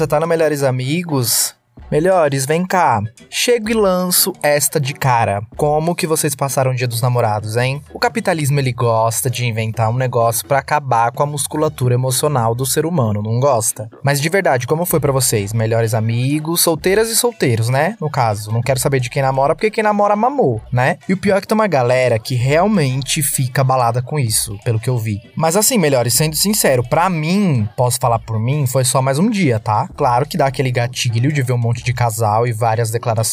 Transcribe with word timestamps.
você 0.00 0.06
tá 0.06 0.18
no 0.18 0.26
Melhores 0.26 0.62
Amigos? 0.62 1.54
Melhores, 1.90 2.46
vem 2.46 2.66
cá. 2.66 3.02
Chego 3.42 3.70
e 3.70 3.72
lanço 3.72 4.34
esta 4.42 4.78
de 4.78 4.92
cara. 4.92 5.40
Como 5.56 5.94
que 5.94 6.06
vocês 6.06 6.34
passaram 6.34 6.72
o 6.72 6.74
dia 6.74 6.86
dos 6.86 7.00
namorados, 7.00 7.56
hein? 7.56 7.80
O 7.94 7.98
capitalismo 7.98 8.60
ele 8.60 8.70
gosta 8.70 9.30
de 9.30 9.46
inventar 9.46 9.88
um 9.88 9.96
negócio 9.96 10.46
para 10.46 10.58
acabar 10.58 11.10
com 11.10 11.22
a 11.22 11.26
musculatura 11.26 11.94
emocional 11.94 12.54
do 12.54 12.66
ser 12.66 12.84
humano, 12.84 13.22
não 13.22 13.40
gosta? 13.40 13.88
Mas 14.02 14.20
de 14.20 14.28
verdade, 14.28 14.66
como 14.66 14.84
foi 14.84 15.00
para 15.00 15.10
vocês? 15.10 15.54
Melhores 15.54 15.94
amigos, 15.94 16.60
solteiras 16.60 17.08
e 17.08 17.16
solteiros, 17.16 17.70
né? 17.70 17.96
No 17.98 18.10
caso, 18.10 18.52
não 18.52 18.60
quero 18.60 18.78
saber 18.78 19.00
de 19.00 19.08
quem 19.08 19.22
namora 19.22 19.54
porque 19.54 19.70
quem 19.70 19.82
namora 19.82 20.14
mamou, 20.14 20.60
né? 20.70 20.98
E 21.08 21.14
o 21.14 21.16
pior 21.16 21.38
é 21.38 21.40
que 21.40 21.48
tem 21.48 21.54
uma 21.54 21.66
galera 21.66 22.18
que 22.18 22.34
realmente 22.34 23.22
fica 23.22 23.64
balada 23.64 24.02
com 24.02 24.18
isso, 24.18 24.58
pelo 24.62 24.78
que 24.78 24.90
eu 24.90 24.98
vi. 24.98 25.18
Mas 25.34 25.56
assim, 25.56 25.78
melhores, 25.78 26.12
sendo 26.12 26.36
sincero, 26.36 26.86
para 26.86 27.08
mim, 27.08 27.66
posso 27.74 27.98
falar 27.98 28.18
por 28.18 28.38
mim, 28.38 28.66
foi 28.66 28.84
só 28.84 29.00
mais 29.00 29.18
um 29.18 29.30
dia, 29.30 29.58
tá? 29.58 29.88
Claro 29.96 30.26
que 30.26 30.36
dá 30.36 30.44
aquele 30.44 30.70
gatilho 30.70 31.32
de 31.32 31.40
ver 31.40 31.54
um 31.54 31.58
monte 31.58 31.82
de 31.82 31.94
casal 31.94 32.46
e 32.46 32.52
várias 32.52 32.90
declarações 32.90 33.29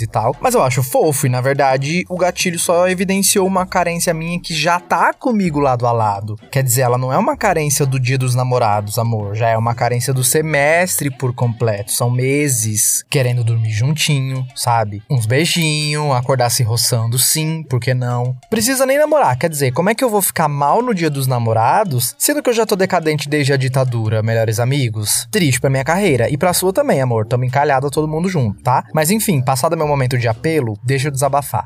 e 0.00 0.06
tal. 0.06 0.36
Mas 0.40 0.54
eu 0.54 0.62
acho 0.62 0.82
fofo 0.82 1.26
e, 1.26 1.30
na 1.30 1.40
verdade, 1.40 2.04
o 2.08 2.16
gatilho 2.16 2.58
só 2.58 2.88
evidenciou 2.88 3.46
uma 3.46 3.66
carência 3.66 4.12
minha 4.12 4.40
que 4.40 4.54
já 4.54 4.78
tá 4.78 5.12
comigo 5.12 5.58
lado 5.58 5.86
a 5.86 5.92
lado. 5.92 6.36
Quer 6.50 6.62
dizer, 6.62 6.82
ela 6.82 6.98
não 6.98 7.12
é 7.12 7.18
uma 7.18 7.36
carência 7.36 7.86
do 7.86 7.98
dia 7.98 8.18
dos 8.18 8.34
namorados, 8.34 8.98
amor. 8.98 9.34
Já 9.34 9.48
é 9.48 9.56
uma 9.56 9.74
carência 9.74 10.12
do 10.12 10.24
semestre 10.24 11.10
por 11.10 11.34
completo. 11.34 11.92
São 11.92 12.10
meses 12.10 13.04
querendo 13.08 13.44
dormir 13.44 13.70
juntinho, 13.70 14.46
sabe? 14.54 15.02
Uns 15.10 15.26
beijinhos, 15.26 16.14
acordar 16.14 16.50
se 16.50 16.62
roçando, 16.62 17.18
sim, 17.18 17.62
por 17.62 17.80
que 17.80 17.94
não? 17.94 18.36
Precisa 18.50 18.86
nem 18.86 18.98
namorar, 18.98 19.36
quer 19.38 19.48
dizer, 19.48 19.72
como 19.72 19.90
é 19.90 19.94
que 19.94 20.04
eu 20.04 20.10
vou 20.10 20.22
ficar 20.22 20.48
mal 20.48 20.82
no 20.82 20.94
dia 20.94 21.10
dos 21.10 21.26
namorados, 21.26 22.14
sendo 22.18 22.42
que 22.42 22.50
eu 22.50 22.54
já 22.54 22.66
tô 22.66 22.76
decadente 22.76 23.28
desde 23.28 23.52
a 23.52 23.56
ditadura, 23.56 24.22
melhores 24.22 24.60
amigos? 24.60 25.26
Triste 25.30 25.60
pra 25.60 25.70
minha 25.70 25.84
carreira. 25.84 26.28
E 26.28 26.36
pra 26.36 26.52
sua 26.52 26.72
também, 26.72 27.00
amor. 27.00 27.26
Tamo 27.26 27.44
encalhado 27.44 27.90
todo 27.90 28.08
mundo 28.08 28.28
junto, 28.28 28.62
tá? 28.62 28.84
Mas 28.92 29.10
enfim, 29.10 29.37
passado 29.42 29.76
meu 29.76 29.86
momento 29.86 30.18
de 30.18 30.28
apelo, 30.28 30.78
deixa 30.82 31.08
eu 31.08 31.12
desabafar. 31.12 31.62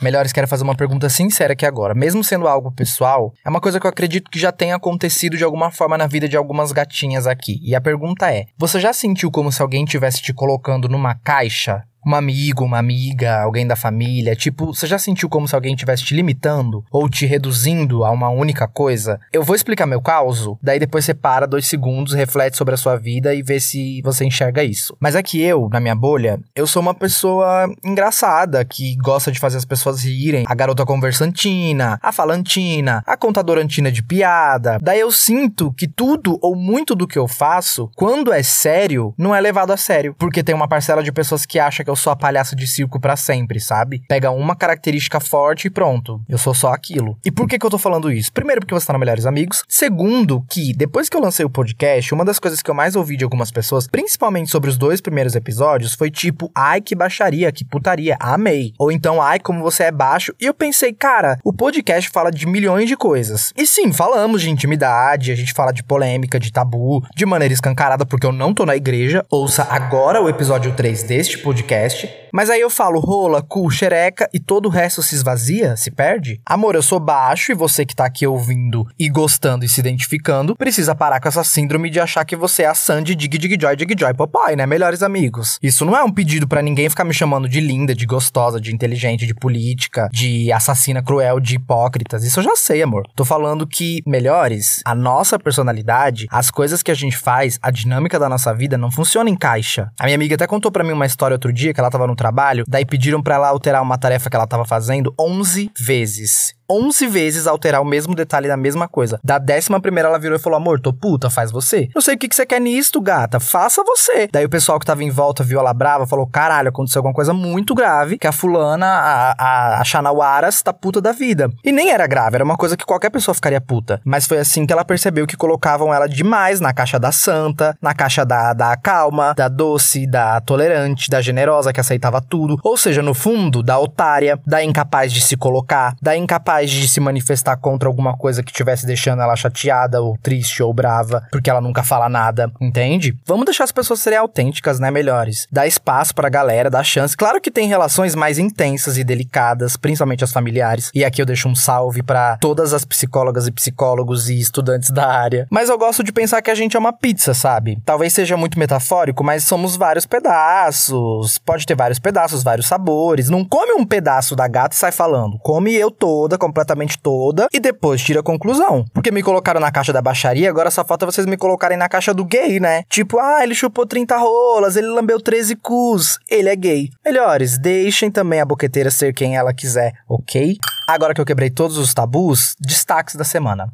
Melhores, 0.00 0.30
quero 0.30 0.46
fazer 0.46 0.62
uma 0.62 0.74
pergunta 0.74 1.08
sincera 1.08 1.54
aqui 1.54 1.64
agora. 1.64 1.94
Mesmo 1.94 2.22
sendo 2.22 2.46
algo 2.46 2.70
pessoal, 2.70 3.32
é 3.44 3.48
uma 3.48 3.60
coisa 3.60 3.80
que 3.80 3.86
eu 3.86 3.90
acredito 3.90 4.30
que 4.30 4.38
já 4.38 4.52
tenha 4.52 4.76
acontecido 4.76 5.36
de 5.36 5.44
alguma 5.44 5.70
forma 5.70 5.96
na 5.96 6.06
vida 6.06 6.28
de 6.28 6.36
algumas 6.36 6.70
gatinhas 6.70 7.26
aqui. 7.26 7.58
E 7.62 7.74
a 7.74 7.80
pergunta 7.80 8.30
é: 8.30 8.44
você 8.58 8.78
já 8.78 8.92
sentiu 8.92 9.30
como 9.30 9.50
se 9.50 9.62
alguém 9.62 9.84
estivesse 9.84 10.20
te 10.20 10.34
colocando 10.34 10.88
numa 10.88 11.14
caixa 11.14 11.82
um 12.06 12.14
amigo, 12.14 12.64
uma 12.64 12.78
amiga, 12.78 13.42
alguém 13.42 13.66
da 13.66 13.74
família. 13.74 14.36
Tipo, 14.36 14.66
você 14.66 14.86
já 14.86 14.98
sentiu 14.98 15.28
como 15.28 15.48
se 15.48 15.54
alguém 15.54 15.74
estivesse 15.74 16.04
te 16.04 16.14
limitando 16.14 16.84
ou 16.90 17.08
te 17.08 17.26
reduzindo 17.26 18.04
a 18.04 18.10
uma 18.12 18.28
única 18.28 18.68
coisa? 18.68 19.18
Eu 19.32 19.42
vou 19.42 19.56
explicar 19.56 19.86
meu 19.86 20.00
caso, 20.00 20.56
daí 20.62 20.78
depois 20.78 21.04
você 21.04 21.12
para 21.12 21.46
dois 21.46 21.66
segundos, 21.66 22.14
reflete 22.14 22.56
sobre 22.56 22.74
a 22.74 22.76
sua 22.76 22.96
vida 22.96 23.34
e 23.34 23.42
vê 23.42 23.58
se 23.58 24.00
você 24.02 24.24
enxerga 24.24 24.62
isso. 24.62 24.96
Mas 25.00 25.16
é 25.16 25.22
que 25.22 25.42
eu, 25.42 25.68
na 25.68 25.80
minha 25.80 25.96
bolha, 25.96 26.38
eu 26.54 26.66
sou 26.66 26.80
uma 26.80 26.94
pessoa 26.94 27.68
engraçada, 27.84 28.64
que 28.64 28.94
gosta 28.96 29.32
de 29.32 29.40
fazer 29.40 29.56
as 29.56 29.64
pessoas 29.64 30.04
rirem. 30.04 30.44
A 30.46 30.54
garota 30.54 30.86
conversantina, 30.86 31.98
a 32.00 32.12
falantina, 32.12 33.02
a 33.04 33.16
contadorantina 33.16 33.90
de 33.90 34.02
piada. 34.02 34.78
Daí 34.80 35.00
eu 35.00 35.10
sinto 35.10 35.72
que 35.72 35.88
tudo 35.88 36.38
ou 36.40 36.54
muito 36.54 36.94
do 36.94 37.08
que 37.08 37.18
eu 37.18 37.26
faço, 37.26 37.90
quando 37.96 38.32
é 38.32 38.42
sério, 38.42 39.12
não 39.18 39.34
é 39.34 39.40
levado 39.40 39.72
a 39.72 39.76
sério. 39.76 40.14
Porque 40.16 40.44
tem 40.44 40.54
uma 40.54 40.68
parcela 40.68 41.02
de 41.02 41.10
pessoas 41.10 41.44
que 41.44 41.58
acha 41.58 41.82
que 41.82 41.90
eu 41.90 41.95
eu 41.96 41.98
sou 41.98 42.12
a 42.12 42.16
palhaça 42.16 42.54
de 42.54 42.66
circo 42.66 43.00
para 43.00 43.16
sempre, 43.16 43.58
sabe? 43.58 44.02
Pega 44.06 44.30
uma 44.30 44.54
característica 44.54 45.18
forte 45.18 45.66
e 45.66 45.70
pronto. 45.70 46.20
Eu 46.28 46.36
sou 46.36 46.52
só 46.52 46.74
aquilo. 46.74 47.18
E 47.24 47.32
por 47.32 47.48
que, 47.48 47.58
que 47.58 47.64
eu 47.64 47.70
tô 47.70 47.78
falando 47.78 48.12
isso? 48.12 48.30
Primeiro, 48.30 48.60
porque 48.60 48.74
você 48.74 48.86
tá 48.86 48.92
no 48.92 48.98
Melhores 48.98 49.24
Amigos. 49.24 49.64
Segundo, 49.66 50.44
que 50.50 50.74
depois 50.74 51.08
que 51.08 51.16
eu 51.16 51.22
lancei 51.22 51.46
o 51.46 51.50
podcast, 51.50 52.12
uma 52.12 52.24
das 52.24 52.38
coisas 52.38 52.60
que 52.60 52.70
eu 52.70 52.74
mais 52.74 52.94
ouvi 52.94 53.16
de 53.16 53.24
algumas 53.24 53.50
pessoas, 53.50 53.88
principalmente 53.88 54.50
sobre 54.50 54.68
os 54.68 54.76
dois 54.76 55.00
primeiros 55.00 55.34
episódios, 55.34 55.94
foi 55.94 56.10
tipo, 56.10 56.50
ai 56.54 56.82
que 56.82 56.94
baixaria, 56.94 57.50
que 57.50 57.64
putaria, 57.64 58.16
amei. 58.20 58.74
Ou 58.78 58.92
então, 58.92 59.22
ai 59.22 59.40
como 59.40 59.62
você 59.62 59.84
é 59.84 59.90
baixo. 59.90 60.34
E 60.38 60.44
eu 60.44 60.52
pensei, 60.52 60.92
cara, 60.92 61.38
o 61.42 61.52
podcast 61.52 62.10
fala 62.10 62.30
de 62.30 62.46
milhões 62.46 62.88
de 62.88 62.96
coisas. 62.96 63.54
E 63.56 63.66
sim, 63.66 63.90
falamos 63.90 64.42
de 64.42 64.50
intimidade, 64.50 65.32
a 65.32 65.34
gente 65.34 65.54
fala 65.54 65.72
de 65.72 65.82
polêmica, 65.82 66.38
de 66.38 66.52
tabu, 66.52 67.02
de 67.14 67.24
maneira 67.24 67.54
escancarada, 67.54 68.04
porque 68.04 68.26
eu 68.26 68.32
não 68.32 68.52
tô 68.52 68.66
na 68.66 68.76
igreja. 68.76 69.24
Ouça 69.30 69.66
agora 69.70 70.20
o 70.20 70.28
episódio 70.28 70.74
3 70.74 71.02
deste 71.04 71.38
podcast 71.38 71.85
podcast. 71.86 72.08
Mas 72.32 72.50
aí 72.50 72.60
eu 72.60 72.68
falo 72.68 73.00
rola, 73.00 73.40
cu, 73.40 73.70
xereca 73.70 74.28
e 74.32 74.38
todo 74.38 74.66
o 74.66 74.68
resto 74.68 75.02
se 75.02 75.14
esvazia, 75.14 75.74
se 75.76 75.90
perde? 75.90 76.40
Amor, 76.44 76.74
eu 76.74 76.82
sou 76.82 77.00
baixo 77.00 77.52
e 77.52 77.54
você 77.54 77.86
que 77.86 77.96
tá 77.96 78.04
aqui 78.04 78.26
ouvindo 78.26 78.86
e 78.98 79.08
gostando 79.08 79.64
e 79.64 79.68
se 79.68 79.80
identificando, 79.80 80.54
precisa 80.54 80.94
parar 80.94 81.20
com 81.20 81.28
essa 81.28 81.42
síndrome 81.42 81.88
de 81.88 81.98
achar 81.98 82.24
que 82.24 82.36
você 82.36 82.64
é 82.64 82.66
a 82.66 82.74
Sandy 82.74 83.14
Dig 83.14 83.38
Dig 83.38 83.56
Joy 83.58 83.76
Dig 83.76 83.94
Joy 83.98 84.12
Papai, 84.12 84.54
né, 84.54 84.66
melhores 84.66 85.02
amigos? 85.02 85.58
Isso 85.62 85.84
não 85.84 85.96
é 85.96 86.02
um 86.04 86.12
pedido 86.12 86.46
para 86.46 86.60
ninguém 86.60 86.90
ficar 86.90 87.04
me 87.04 87.14
chamando 87.14 87.48
de 87.48 87.60
linda, 87.60 87.94
de 87.94 88.04
gostosa, 88.04 88.60
de 88.60 88.74
inteligente, 88.74 89.26
de 89.26 89.34
política, 89.34 90.08
de 90.12 90.52
assassina 90.52 91.02
cruel, 91.02 91.40
de 91.40 91.54
hipócritas. 91.54 92.22
Isso 92.22 92.40
eu 92.40 92.44
já 92.44 92.56
sei, 92.56 92.82
amor. 92.82 93.08
Tô 93.16 93.24
falando 93.24 93.66
que, 93.66 94.02
melhores, 94.06 94.82
a 94.84 94.94
nossa 94.94 95.38
personalidade, 95.38 96.26
as 96.30 96.50
coisas 96.50 96.82
que 96.82 96.90
a 96.90 96.94
gente 96.94 97.16
faz, 97.16 97.58
a 97.62 97.70
dinâmica 97.70 98.18
da 98.18 98.28
nossa 98.28 98.52
vida 98.52 98.76
não 98.76 98.90
funciona 98.90 99.30
em 99.30 99.36
caixa. 99.36 99.90
A 99.98 100.04
minha 100.04 100.16
amiga 100.16 100.34
até 100.34 100.46
contou 100.46 100.70
para 100.70 100.84
mim 100.84 100.92
uma 100.92 101.06
história 101.06 101.34
outro 101.34 101.50
dia 101.50 101.65
que 101.72 101.80
ela 101.80 101.90
tava 101.90 102.06
no 102.06 102.16
trabalho, 102.16 102.64
daí 102.66 102.84
pediram 102.84 103.22
para 103.22 103.36
ela 103.36 103.48
alterar 103.48 103.82
uma 103.82 103.98
tarefa 103.98 104.28
que 104.28 104.36
ela 104.36 104.46
tava 104.46 104.64
fazendo 104.64 105.14
11 105.18 105.70
vezes. 105.78 106.54
11 106.68 107.06
vezes 107.06 107.46
alterar 107.46 107.80
o 107.80 107.84
mesmo 107.84 108.14
detalhe 108.14 108.48
da 108.48 108.56
mesma 108.56 108.88
coisa. 108.88 109.20
Da 109.22 109.38
décima 109.38 109.80
primeira 109.80 110.08
ela 110.08 110.18
virou 110.18 110.36
e 110.36 110.40
falou: 110.40 110.56
Amor, 110.56 110.80
tô 110.80 110.92
puta, 110.92 111.30
faz 111.30 111.50
você. 111.50 111.88
Não 111.94 112.02
sei 112.02 112.14
o 112.14 112.18
que, 112.18 112.28
que 112.28 112.34
você 112.34 112.44
quer 112.44 112.60
nisto, 112.60 113.00
gata. 113.00 113.38
Faça 113.38 113.82
você. 113.84 114.28
Daí 114.32 114.44
o 114.44 114.48
pessoal 114.48 114.78
que 114.78 114.86
tava 114.86 115.04
em 115.04 115.10
volta 115.10 115.44
viu 115.44 115.58
ela 115.58 115.72
brava, 115.72 116.06
falou: 116.06 116.26
Caralho, 116.26 116.68
aconteceu 116.68 117.00
alguma 117.00 117.14
coisa 117.14 117.32
muito 117.32 117.74
grave. 117.74 118.18
Que 118.18 118.26
a 118.26 118.32
fulana, 118.32 118.86
a, 118.86 119.34
a, 119.38 119.80
a 119.80 119.84
Shanawaras, 119.84 120.62
tá 120.62 120.72
puta 120.72 121.00
da 121.00 121.12
vida. 121.12 121.50
E 121.64 121.70
nem 121.70 121.90
era 121.90 122.06
grave, 122.06 122.36
era 122.36 122.44
uma 122.44 122.56
coisa 122.56 122.76
que 122.76 122.84
qualquer 122.84 123.10
pessoa 123.10 123.34
ficaria 123.34 123.60
puta. 123.60 124.00
Mas 124.04 124.26
foi 124.26 124.38
assim 124.38 124.66
que 124.66 124.72
ela 124.72 124.84
percebeu 124.84 125.26
que 125.26 125.36
colocavam 125.36 125.94
ela 125.94 126.08
demais 126.08 126.60
na 126.60 126.72
caixa 126.72 126.98
da 126.98 127.12
santa, 127.12 127.76
na 127.80 127.94
caixa 127.94 128.24
da, 128.24 128.52
da 128.52 128.76
calma, 128.76 129.34
da 129.34 129.48
doce, 129.48 130.06
da 130.06 130.40
tolerante, 130.40 131.08
da 131.10 131.20
generosa, 131.20 131.72
que 131.72 131.80
aceitava 131.80 132.20
tudo. 132.20 132.58
Ou 132.62 132.76
seja, 132.76 133.02
no 133.02 133.14
fundo, 133.14 133.62
da 133.62 133.78
otária, 133.78 134.40
da 134.46 134.62
incapaz 134.62 135.12
de 135.12 135.20
se 135.20 135.36
colocar, 135.36 135.94
da 136.00 136.16
incapaz 136.16 136.55
capaz 136.56 136.70
de 136.70 136.88
se 136.88 137.00
manifestar 137.00 137.56
contra 137.56 137.88
alguma 137.88 138.16
coisa 138.16 138.42
que 138.42 138.50
estivesse 138.50 138.86
deixando 138.86 139.20
ela 139.20 139.36
chateada, 139.36 140.00
ou 140.00 140.16
triste, 140.22 140.62
ou 140.62 140.72
brava, 140.72 141.26
porque 141.30 141.50
ela 141.50 141.60
nunca 141.60 141.82
fala 141.82 142.08
nada, 142.08 142.50
entende? 142.60 143.14
Vamos 143.26 143.44
deixar 143.44 143.64
as 143.64 143.72
pessoas 143.72 144.00
serem 144.00 144.18
autênticas, 144.18 144.80
né, 144.80 144.90
melhores. 144.90 145.46
Dar 145.52 145.66
espaço 145.66 146.14
pra 146.14 146.28
galera, 146.30 146.70
dar 146.70 146.82
chance. 146.82 147.16
Claro 147.16 147.40
que 147.40 147.50
tem 147.50 147.68
relações 147.68 148.14
mais 148.14 148.38
intensas 148.38 148.96
e 148.96 149.04
delicadas, 149.04 149.76
principalmente 149.76 150.24
as 150.24 150.32
familiares. 150.32 150.90
E 150.94 151.04
aqui 151.04 151.20
eu 151.20 151.26
deixo 151.26 151.48
um 151.48 151.54
salve 151.54 152.02
para 152.02 152.38
todas 152.38 152.72
as 152.72 152.84
psicólogas 152.84 153.46
e 153.46 153.52
psicólogos 153.52 154.30
e 154.30 154.40
estudantes 154.40 154.90
da 154.90 155.06
área. 155.06 155.46
Mas 155.50 155.68
eu 155.68 155.76
gosto 155.76 156.02
de 156.02 156.12
pensar 156.12 156.40
que 156.40 156.50
a 156.50 156.54
gente 156.54 156.76
é 156.76 156.80
uma 156.80 156.92
pizza, 156.92 157.34
sabe? 157.34 157.78
Talvez 157.84 158.12
seja 158.12 158.36
muito 158.36 158.58
metafórico, 158.58 159.22
mas 159.22 159.44
somos 159.44 159.76
vários 159.76 160.06
pedaços. 160.06 161.38
Pode 161.38 161.66
ter 161.66 161.74
vários 161.74 161.98
pedaços, 161.98 162.42
vários 162.42 162.66
sabores. 162.66 163.28
Não 163.28 163.44
come 163.44 163.72
um 163.74 163.84
pedaço 163.84 164.34
da 164.34 164.48
gata 164.48 164.74
e 164.74 164.78
sai 164.78 164.92
falando. 164.92 165.38
Come 165.40 165.74
eu 165.74 165.90
toda, 165.90 166.38
completamente 166.46 166.98
toda 166.98 167.48
e 167.52 167.58
depois 167.58 168.00
tira 168.00 168.20
a 168.20 168.22
conclusão. 168.22 168.84
Porque 168.94 169.10
me 169.10 169.22
colocaram 169.22 169.60
na 169.60 169.70
caixa 169.70 169.92
da 169.92 170.00
baixaria, 170.00 170.48
agora 170.48 170.70
só 170.70 170.84
falta 170.84 171.04
vocês 171.04 171.26
me 171.26 171.36
colocarem 171.36 171.76
na 171.76 171.88
caixa 171.88 172.14
do 172.14 172.24
gay, 172.24 172.60
né? 172.60 172.84
Tipo, 172.88 173.18
ah, 173.18 173.42
ele 173.42 173.54
chupou 173.54 173.84
30 173.84 174.16
rolas, 174.16 174.76
ele 174.76 174.86
lambeu 174.86 175.20
13 175.20 175.56
cus, 175.56 176.18
ele 176.30 176.48
é 176.48 176.56
gay. 176.56 176.90
Melhores, 177.04 177.58
deixem 177.58 178.10
também 178.10 178.40
a 178.40 178.44
boqueteira 178.44 178.90
ser 178.90 179.12
quem 179.12 179.36
ela 179.36 179.52
quiser, 179.52 179.92
ok? 180.08 180.56
Agora 180.88 181.12
que 181.12 181.20
eu 181.20 181.26
quebrei 181.26 181.50
todos 181.50 181.76
os 181.78 181.92
tabus, 181.92 182.54
destaques 182.60 183.16
da 183.16 183.24
semana. 183.24 183.68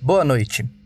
Boa 0.00 0.24
noite. 0.24 0.77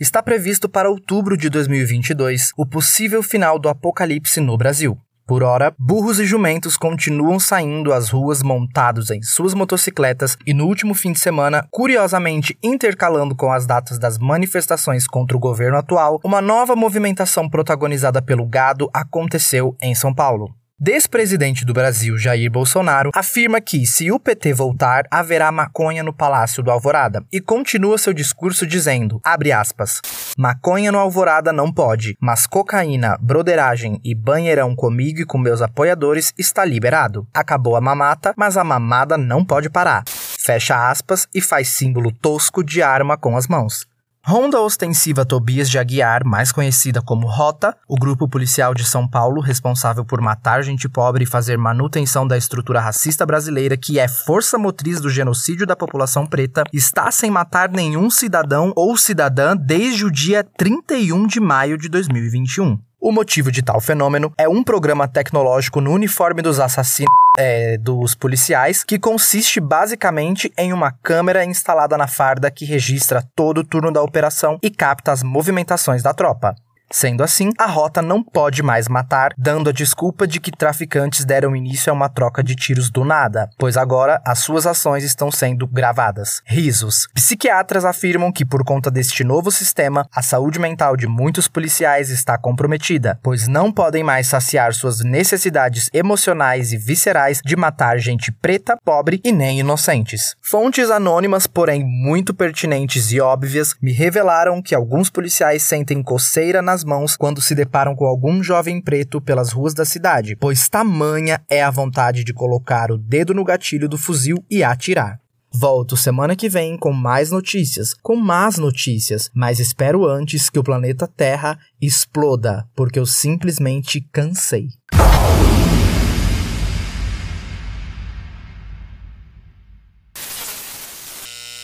Está 0.00 0.22
previsto 0.22 0.66
para 0.66 0.88
outubro 0.88 1.36
de 1.36 1.50
2022 1.50 2.52
o 2.56 2.64
possível 2.64 3.22
final 3.22 3.58
do 3.58 3.68
apocalipse 3.68 4.40
no 4.40 4.56
Brasil. 4.56 4.96
Por 5.26 5.42
hora, 5.42 5.74
burros 5.78 6.18
e 6.18 6.24
jumentos 6.24 6.74
continuam 6.78 7.38
saindo 7.38 7.92
às 7.92 8.08
ruas 8.08 8.42
montados 8.42 9.10
em 9.10 9.20
suas 9.20 9.52
motocicletas 9.52 10.38
e 10.46 10.54
no 10.54 10.64
último 10.64 10.94
fim 10.94 11.12
de 11.12 11.20
semana, 11.20 11.68
curiosamente 11.70 12.56
intercalando 12.62 13.36
com 13.36 13.52
as 13.52 13.66
datas 13.66 13.98
das 13.98 14.16
manifestações 14.16 15.06
contra 15.06 15.36
o 15.36 15.40
governo 15.40 15.76
atual, 15.76 16.18
uma 16.24 16.40
nova 16.40 16.74
movimentação 16.74 17.46
protagonizada 17.46 18.22
pelo 18.22 18.46
gado 18.46 18.88
aconteceu 18.94 19.76
em 19.82 19.94
São 19.94 20.14
Paulo. 20.14 20.54
Despresidente 20.82 21.62
do 21.62 21.74
Brasil, 21.74 22.16
Jair 22.16 22.50
Bolsonaro, 22.50 23.10
afirma 23.14 23.60
que, 23.60 23.84
se 23.84 24.10
o 24.10 24.18
PT 24.18 24.54
voltar, 24.54 25.04
haverá 25.10 25.52
maconha 25.52 26.02
no 26.02 26.10
Palácio 26.10 26.62
do 26.62 26.70
Alvorada 26.70 27.22
e 27.30 27.38
continua 27.38 27.98
seu 27.98 28.14
discurso 28.14 28.66
dizendo, 28.66 29.20
abre 29.22 29.52
aspas, 29.52 30.00
maconha 30.38 30.90
no 30.90 30.98
Alvorada 30.98 31.52
não 31.52 31.70
pode, 31.70 32.16
mas 32.18 32.46
cocaína, 32.46 33.18
broderagem 33.20 34.00
e 34.02 34.14
banheirão 34.14 34.74
comigo 34.74 35.20
e 35.20 35.26
com 35.26 35.36
meus 35.36 35.60
apoiadores 35.60 36.32
está 36.38 36.64
liberado. 36.64 37.28
Acabou 37.34 37.76
a 37.76 37.80
mamata, 37.82 38.32
mas 38.34 38.56
a 38.56 38.64
mamada 38.64 39.18
não 39.18 39.44
pode 39.44 39.68
parar. 39.68 40.02
Fecha 40.06 40.88
aspas 40.88 41.28
e 41.34 41.42
faz 41.42 41.68
símbolo 41.68 42.10
tosco 42.10 42.64
de 42.64 42.80
arma 42.80 43.18
com 43.18 43.36
as 43.36 43.46
mãos. 43.46 43.89
Ronda 44.22 44.60
Ostensiva 44.60 45.24
Tobias 45.24 45.70
de 45.70 45.78
Aguiar, 45.78 46.26
mais 46.26 46.52
conhecida 46.52 47.00
como 47.00 47.26
Rota, 47.26 47.74
o 47.88 47.96
grupo 47.96 48.28
policial 48.28 48.74
de 48.74 48.84
São 48.84 49.08
Paulo 49.08 49.40
responsável 49.40 50.04
por 50.04 50.20
matar 50.20 50.62
gente 50.62 50.88
pobre 50.90 51.24
e 51.24 51.26
fazer 51.26 51.56
manutenção 51.56 52.28
da 52.28 52.36
estrutura 52.36 52.80
racista 52.80 53.24
brasileira, 53.24 53.78
que 53.78 53.98
é 53.98 54.06
força 54.06 54.58
motriz 54.58 55.00
do 55.00 55.08
genocídio 55.08 55.66
da 55.66 55.74
população 55.74 56.26
preta, 56.26 56.64
está 56.70 57.10
sem 57.10 57.30
matar 57.30 57.70
nenhum 57.70 58.10
cidadão 58.10 58.74
ou 58.76 58.94
cidadã 58.94 59.56
desde 59.56 60.04
o 60.04 60.10
dia 60.10 60.44
31 60.44 61.26
de 61.26 61.40
maio 61.40 61.78
de 61.78 61.88
2021. 61.88 62.78
O 63.02 63.10
motivo 63.10 63.50
de 63.50 63.62
tal 63.62 63.80
fenômeno 63.80 64.30
é 64.36 64.46
um 64.46 64.62
programa 64.62 65.08
tecnológico 65.08 65.80
no 65.80 65.90
uniforme 65.90 66.42
dos 66.42 66.60
assassinos 66.60 67.10
é, 67.38 67.78
dos 67.78 68.14
policiais, 68.14 68.84
que 68.84 68.98
consiste 68.98 69.58
basicamente 69.58 70.52
em 70.54 70.70
uma 70.70 70.92
câmera 70.92 71.42
instalada 71.42 71.96
na 71.96 72.06
farda 72.06 72.50
que 72.50 72.66
registra 72.66 73.24
todo 73.34 73.62
o 73.62 73.64
turno 73.64 73.90
da 73.90 74.02
operação 74.02 74.58
e 74.62 74.68
capta 74.68 75.12
as 75.12 75.22
movimentações 75.22 76.02
da 76.02 76.12
tropa. 76.12 76.54
Sendo 76.92 77.22
assim, 77.22 77.50
a 77.56 77.66
rota 77.66 78.02
não 78.02 78.20
pode 78.20 78.64
mais 78.64 78.88
matar, 78.88 79.32
dando 79.38 79.70
a 79.70 79.72
desculpa 79.72 80.26
de 80.26 80.40
que 80.40 80.50
traficantes 80.50 81.24
deram 81.24 81.54
início 81.54 81.88
a 81.88 81.94
uma 81.94 82.08
troca 82.08 82.42
de 82.42 82.56
tiros 82.56 82.90
do 82.90 83.04
nada, 83.04 83.48
pois 83.56 83.76
agora 83.76 84.20
as 84.26 84.40
suas 84.40 84.66
ações 84.66 85.04
estão 85.04 85.30
sendo 85.30 85.68
gravadas. 85.68 86.42
Risos. 86.44 87.06
Psiquiatras 87.14 87.84
afirmam 87.84 88.32
que, 88.32 88.44
por 88.44 88.64
conta 88.64 88.90
deste 88.90 89.22
novo 89.22 89.52
sistema, 89.52 90.04
a 90.12 90.20
saúde 90.20 90.58
mental 90.58 90.96
de 90.96 91.06
muitos 91.06 91.46
policiais 91.46 92.10
está 92.10 92.36
comprometida, 92.36 93.20
pois 93.22 93.46
não 93.46 93.70
podem 93.70 94.02
mais 94.02 94.26
saciar 94.26 94.74
suas 94.74 95.00
necessidades 95.00 95.88
emocionais 95.92 96.72
e 96.72 96.76
viscerais 96.76 97.40
de 97.44 97.54
matar 97.54 97.98
gente 97.98 98.32
preta, 98.32 98.76
pobre 98.84 99.20
e 99.22 99.30
nem 99.30 99.60
inocentes. 99.60 100.34
Fontes 100.42 100.90
anônimas, 100.90 101.46
porém 101.46 101.84
muito 101.84 102.34
pertinentes 102.34 103.12
e 103.12 103.20
óbvias, 103.20 103.76
me 103.80 103.92
revelaram 103.92 104.60
que 104.60 104.74
alguns 104.74 105.08
policiais 105.08 105.62
sentem 105.62 106.02
coceira 106.02 106.60
nas 106.60 106.79
mãos 106.84 107.16
quando 107.16 107.40
se 107.40 107.54
deparam 107.54 107.94
com 107.94 108.04
algum 108.04 108.42
jovem 108.42 108.80
preto 108.80 109.20
pelas 109.20 109.52
ruas 109.52 109.74
da 109.74 109.84
cidade, 109.84 110.36
pois 110.36 110.68
tamanha 110.68 111.40
é 111.48 111.62
a 111.62 111.70
vontade 111.70 112.24
de 112.24 112.32
colocar 112.32 112.90
o 112.90 112.98
dedo 112.98 113.34
no 113.34 113.44
gatilho 113.44 113.88
do 113.88 113.98
fuzil 113.98 114.44
e 114.50 114.62
atirar. 114.62 115.20
Volto 115.52 115.96
semana 115.96 116.36
que 116.36 116.48
vem 116.48 116.78
com 116.78 116.92
mais 116.92 117.30
notícias, 117.30 117.92
com 117.92 118.14
más 118.14 118.56
notícias, 118.56 119.28
mas 119.34 119.58
espero 119.58 120.06
antes 120.06 120.48
que 120.48 120.58
o 120.58 120.62
planeta 120.62 121.08
Terra 121.08 121.58
exploda, 121.80 122.68
porque 122.76 123.00
eu 123.00 123.06
simplesmente 123.06 124.00
cansei. 124.12 124.68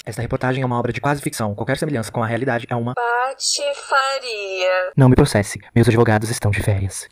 Esta 0.06 0.22
reportagem 0.22 0.62
é 0.62 0.66
uma 0.66 0.78
obra 0.78 0.92
de 0.92 1.00
quase 1.00 1.20
ficção. 1.20 1.52
Qualquer 1.52 1.76
semelhança 1.76 2.12
com 2.12 2.22
a 2.22 2.26
realidade 2.28 2.64
é 2.70 2.76
uma 2.76 2.94
patifaria. 2.94 3.82
Não 4.96 5.08
me 5.08 5.16
processe. 5.16 5.58
Meus 5.74 5.88
advogados 5.88 6.30
estão 6.30 6.52
de 6.52 6.62
férias. 6.62 7.08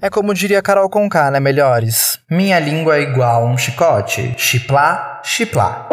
É 0.00 0.08
como 0.08 0.32
diria 0.32 0.62
Carol 0.62 0.88
Conká, 0.88 1.28
né, 1.32 1.40
melhores? 1.40 2.20
Minha 2.30 2.60
língua 2.60 2.98
é 2.98 3.00
igual 3.00 3.44
a 3.44 3.50
um 3.50 3.58
chicote. 3.58 4.32
Chiplar, 4.38 5.15
chiplar. 5.26 5.88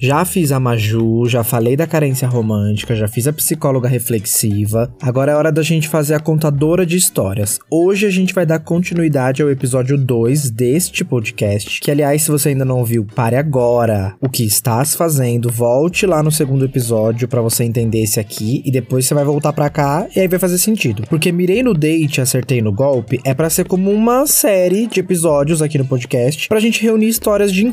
Já 0.00 0.24
fiz 0.24 0.52
a 0.52 0.60
Maju, 0.60 1.26
já 1.26 1.42
falei 1.42 1.76
da 1.76 1.86
carência 1.86 2.28
romântica, 2.28 2.94
já 2.94 3.08
fiz 3.08 3.26
a 3.26 3.32
psicóloga 3.32 3.88
reflexiva. 3.88 4.92
Agora 5.00 5.32
é 5.32 5.34
hora 5.34 5.50
da 5.50 5.62
gente 5.62 5.88
fazer 5.88 6.14
a 6.14 6.20
contadora 6.20 6.84
de 6.84 6.96
histórias. 6.96 7.58
Hoje 7.70 8.06
a 8.06 8.10
gente 8.10 8.34
vai 8.34 8.44
dar 8.44 8.58
continuidade 8.58 9.42
ao 9.42 9.50
episódio 9.50 9.96
2 9.96 10.50
deste 10.50 11.04
podcast, 11.04 11.80
que 11.80 11.90
aliás, 11.90 12.22
se 12.22 12.30
você 12.30 12.50
ainda 12.50 12.64
não 12.64 12.78
ouviu, 12.78 13.06
pare 13.14 13.36
agora. 13.36 14.14
O 14.20 14.28
que 14.28 14.44
estás 14.44 14.94
fazendo? 14.94 15.50
Volte 15.50 16.06
lá 16.06 16.22
no 16.22 16.30
segundo 16.30 16.64
episódio 16.64 17.26
para 17.26 17.40
você 17.40 17.64
entender 17.64 18.02
esse 18.02 18.20
aqui 18.20 18.62
e 18.64 18.70
depois 18.70 19.06
você 19.06 19.14
vai 19.14 19.24
voltar 19.24 19.52
para 19.52 19.70
cá 19.70 20.06
e 20.14 20.20
aí 20.20 20.28
vai 20.28 20.38
fazer 20.38 20.58
sentido. 20.58 21.04
Porque 21.08 21.32
mirei 21.32 21.62
no 21.62 21.72
date, 21.72 22.20
acertei 22.20 22.60
no 22.60 22.72
golpe 22.72 23.20
é 23.24 23.32
para 23.32 23.48
ser 23.48 23.66
como 23.66 23.90
uma 23.90 24.26
série 24.26 24.86
de 24.86 25.00
episódios 25.00 25.62
aqui 25.62 25.78
no 25.78 25.86
podcast, 25.86 26.48
pra 26.48 26.60
gente 26.60 26.82
reunir 26.82 27.08
histórias 27.08 27.52
de 27.52 27.64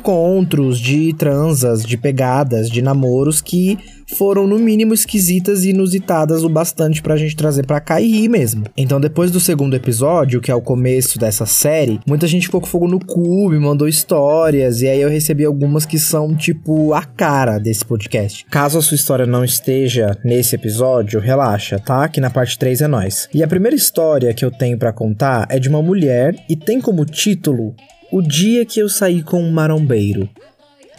de 0.69 1.13
transas, 1.13 1.83
de 1.83 1.97
pegadas, 1.97 2.69
de 2.69 2.81
namoros 2.81 3.41
que 3.41 3.77
foram 4.17 4.45
no 4.45 4.59
mínimo 4.59 4.93
esquisitas 4.93 5.63
e 5.63 5.69
inusitadas 5.69 6.43
o 6.43 6.49
bastante 6.49 7.01
pra 7.01 7.17
gente 7.17 7.35
trazer 7.35 7.65
pra 7.65 7.79
cá 7.79 8.01
e 8.01 8.11
rir 8.11 8.29
mesmo. 8.29 8.65
Então, 8.75 8.99
depois 8.99 9.31
do 9.31 9.39
segundo 9.39 9.75
episódio, 9.75 10.41
que 10.41 10.51
é 10.51 10.55
o 10.55 10.61
começo 10.61 11.17
dessa 11.17 11.45
série, 11.45 11.99
muita 12.05 12.27
gente 12.27 12.47
ficou 12.47 12.61
com 12.61 12.67
fogo 12.67 12.87
no 12.87 12.99
cu, 12.99 13.49
me 13.49 13.59
mandou 13.59 13.87
histórias, 13.87 14.81
e 14.81 14.87
aí 14.87 15.01
eu 15.01 15.09
recebi 15.09 15.45
algumas 15.45 15.85
que 15.85 15.97
são 15.97 16.35
tipo 16.35 16.93
a 16.93 17.03
cara 17.03 17.57
desse 17.57 17.85
podcast. 17.85 18.45
Caso 18.49 18.77
a 18.77 18.81
sua 18.81 18.95
história 18.95 19.25
não 19.25 19.43
esteja 19.43 20.17
nesse 20.23 20.55
episódio, 20.55 21.19
relaxa, 21.19 21.79
tá? 21.79 22.07
Que 22.07 22.19
na 22.19 22.29
parte 22.29 22.57
3 22.57 22.81
é 22.81 22.87
nós. 22.87 23.29
E 23.33 23.43
a 23.43 23.47
primeira 23.47 23.75
história 23.75 24.33
que 24.33 24.43
eu 24.43 24.51
tenho 24.51 24.77
para 24.77 24.93
contar 24.93 25.47
é 25.49 25.59
de 25.59 25.69
uma 25.69 25.81
mulher 25.81 26.35
e 26.49 26.55
tem 26.55 26.81
como 26.81 27.05
título 27.05 27.73
O 28.11 28.21
dia 28.21 28.65
que 28.65 28.79
eu 28.79 28.89
saí 28.89 29.23
com 29.23 29.41
um 29.41 29.51
marombeiro. 29.51 30.29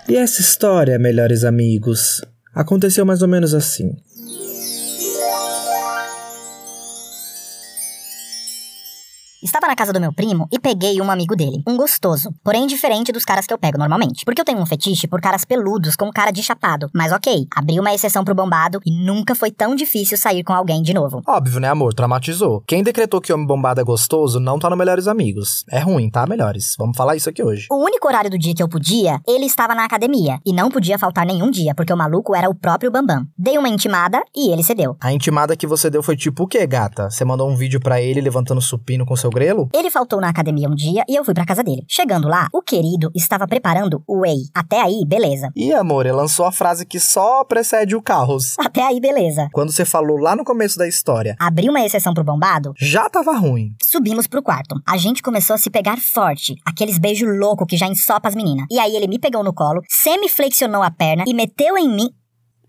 E 0.09 0.17
essa 0.17 0.41
história, 0.41 0.99
melhores 0.99 1.45
amigos, 1.45 2.23
Aconteceu 2.55 3.07
mais 3.07 3.23
ou 3.23 3.29
menos 3.29 3.55
assim. 3.55 3.97
Estava 9.43 9.67
na 9.67 9.75
casa 9.75 9.93
do 9.93 10.01
meu 10.01 10.13
primo 10.13 10.47
e 10.53 10.59
peguei 10.61 11.01
um 11.01 11.11
amigo 11.11 11.35
dele, 11.35 11.65
um 11.67 11.77
gostoso, 11.77 12.33
porém 12.45 12.65
diferente 12.65 13.11
dos 13.11 13.25
caras 13.25 13.45
que 13.45 13.53
eu 13.53 13.59
pego 13.59 13.77
normalmente. 13.77 14.25
Porque 14.25 14.41
eu 14.41 14.45
tenho 14.45 14.61
um 14.61 14.67
fetiche 14.67 15.09
por 15.09 15.21
caras 15.21 15.45
peludos 15.45 15.97
com 15.97 16.13
cara 16.13 16.31
de 16.31 16.45
chapado. 16.45 16.89
Mas 16.95 17.11
ok, 17.11 17.49
abri 17.53 17.81
uma 17.81 17.93
exceção 17.93 18.23
pro 18.23 18.37
bombado 18.37 18.79
e 18.87 18.93
nunca 19.05 19.35
foi 19.35 19.51
tão 19.51 19.75
difícil 19.75 20.17
sair 20.17 20.45
com 20.45 20.53
alguém 20.53 20.81
de 20.81 20.95
novo. 20.95 21.23
Óbvio, 21.27 21.59
né, 21.59 21.69
amor? 21.69 21.93
Traumatizou. 21.93 22.63
Quem 22.69 22.85
decretou 22.85 23.21
que 23.21 23.33
homem 23.33 23.45
bombado 23.45 23.81
é 23.81 23.85
gostoso 23.85 24.39
não 24.39 24.61
tá 24.61 24.71
no 24.71 24.77
Melhores 24.77 25.09
Amigos. 25.09 25.65
É 25.69 25.81
ruim, 25.81 26.09
tá, 26.09 26.25
melhores? 26.25 26.77
Vamos 26.79 26.97
falar 26.97 27.17
isso 27.17 27.29
aqui 27.29 27.43
hoje. 27.43 27.67
O 27.69 27.85
único 27.85 28.07
horário 28.07 28.31
do 28.31 28.39
dia 28.39 28.55
que 28.55 28.63
eu 28.63 28.69
podia, 28.69 29.21
ele 29.27 29.47
estava 29.47 29.75
na 29.75 29.85
academia. 29.85 30.39
E 30.47 30.53
não 30.53 30.71
podia 30.71 30.97
faltar 31.01 31.27
nenhum 31.27 31.51
dia, 31.51 31.75
porque 31.75 31.93
o 31.93 31.97
maluco 31.97 32.33
era 32.37 32.49
o 32.49 32.55
próprio 32.55 32.93
Bambam. 32.93 33.27
Dei 33.37 33.59
uma 33.59 33.69
intimada 33.69 34.23
e 34.37 34.53
ele 34.53 34.63
cedeu. 34.63 34.97
A 35.01 35.13
intimada 35.13 35.57
que 35.57 35.67
você 35.67 35.91
deu 35.91 36.01
foi 36.01 36.17
tipo 36.17 36.45
o 36.45 36.47
quê, 36.47 36.65
gata? 36.65 37.11
Você 37.11 37.25
mandou 37.25 37.51
um 37.51 37.57
vídeo 37.57 37.81
para 37.81 38.01
ele 38.01 38.21
levantando 38.21 38.61
supino 38.61 39.05
com 39.05 39.17
seu 39.17 39.32
grelo? 39.33 39.69
Ele 39.75 39.91
faltou 39.91 40.21
na 40.21 40.29
academia 40.29 40.69
um 40.69 40.75
dia 40.75 41.03
e 41.09 41.15
eu 41.17 41.25
fui 41.25 41.35
pra 41.35 41.45
casa 41.45 41.63
dele. 41.63 41.85
Chegando 41.89 42.29
lá, 42.29 42.49
o 42.53 42.63
querido 42.63 43.11
estava 43.15 43.47
preparando 43.47 44.03
o 44.07 44.21
whey. 44.21 44.45
Até 44.55 44.81
aí, 44.81 45.03
beleza. 45.07 45.49
E 45.57 45.73
amor, 45.73 46.07
ele 46.07 46.15
lançou 46.15 46.47
a 46.47 46.53
frase 46.53 46.87
que 46.87 47.01
só 47.01 47.45
precede 47.45 47.97
o 47.97 48.03
carros. 48.03 48.55
Até 48.59 48.83
aí, 48.83 49.01
beleza. 49.01 49.49
Quando 49.53 49.71
você 49.73 49.85
falou 49.85 50.19
lá 50.19 50.37
no 50.37 50.45
começo 50.45 50.79
da 50.79 50.87
história, 50.87 51.37
Abri 51.39 51.69
uma 51.69 51.81
exceção 51.85 52.15
pro 52.15 52.25
bombado, 52.25 52.73
já 52.79 53.09
tava 53.09 53.33
ruim. 53.33 53.75
subimos 53.83 54.27
pro 54.27 54.43
quarto. 54.43 54.77
A 54.87 54.97
gente 54.97 55.23
começou 55.23 55.55
a 55.55 55.59
se 55.59 55.71
pegar 55.71 55.97
forte. 55.99 56.55
Aqueles 56.65 56.99
beijos 56.99 57.29
loucos 57.39 57.67
que 57.69 57.77
já 57.77 57.87
ensopa 57.87 58.29
as 58.29 58.35
meninas. 58.35 58.67
E 58.71 58.79
aí 58.79 58.95
ele 58.97 59.07
me 59.09 59.19
pegou 59.19 59.43
no 59.43 59.53
colo, 59.53 59.83
semi-flexionou 59.89 60.83
a 60.83 60.91
perna 60.91 61.25
e 61.27 61.35
meteu 61.35 61.77
em 61.77 61.89
mim. 61.89 62.11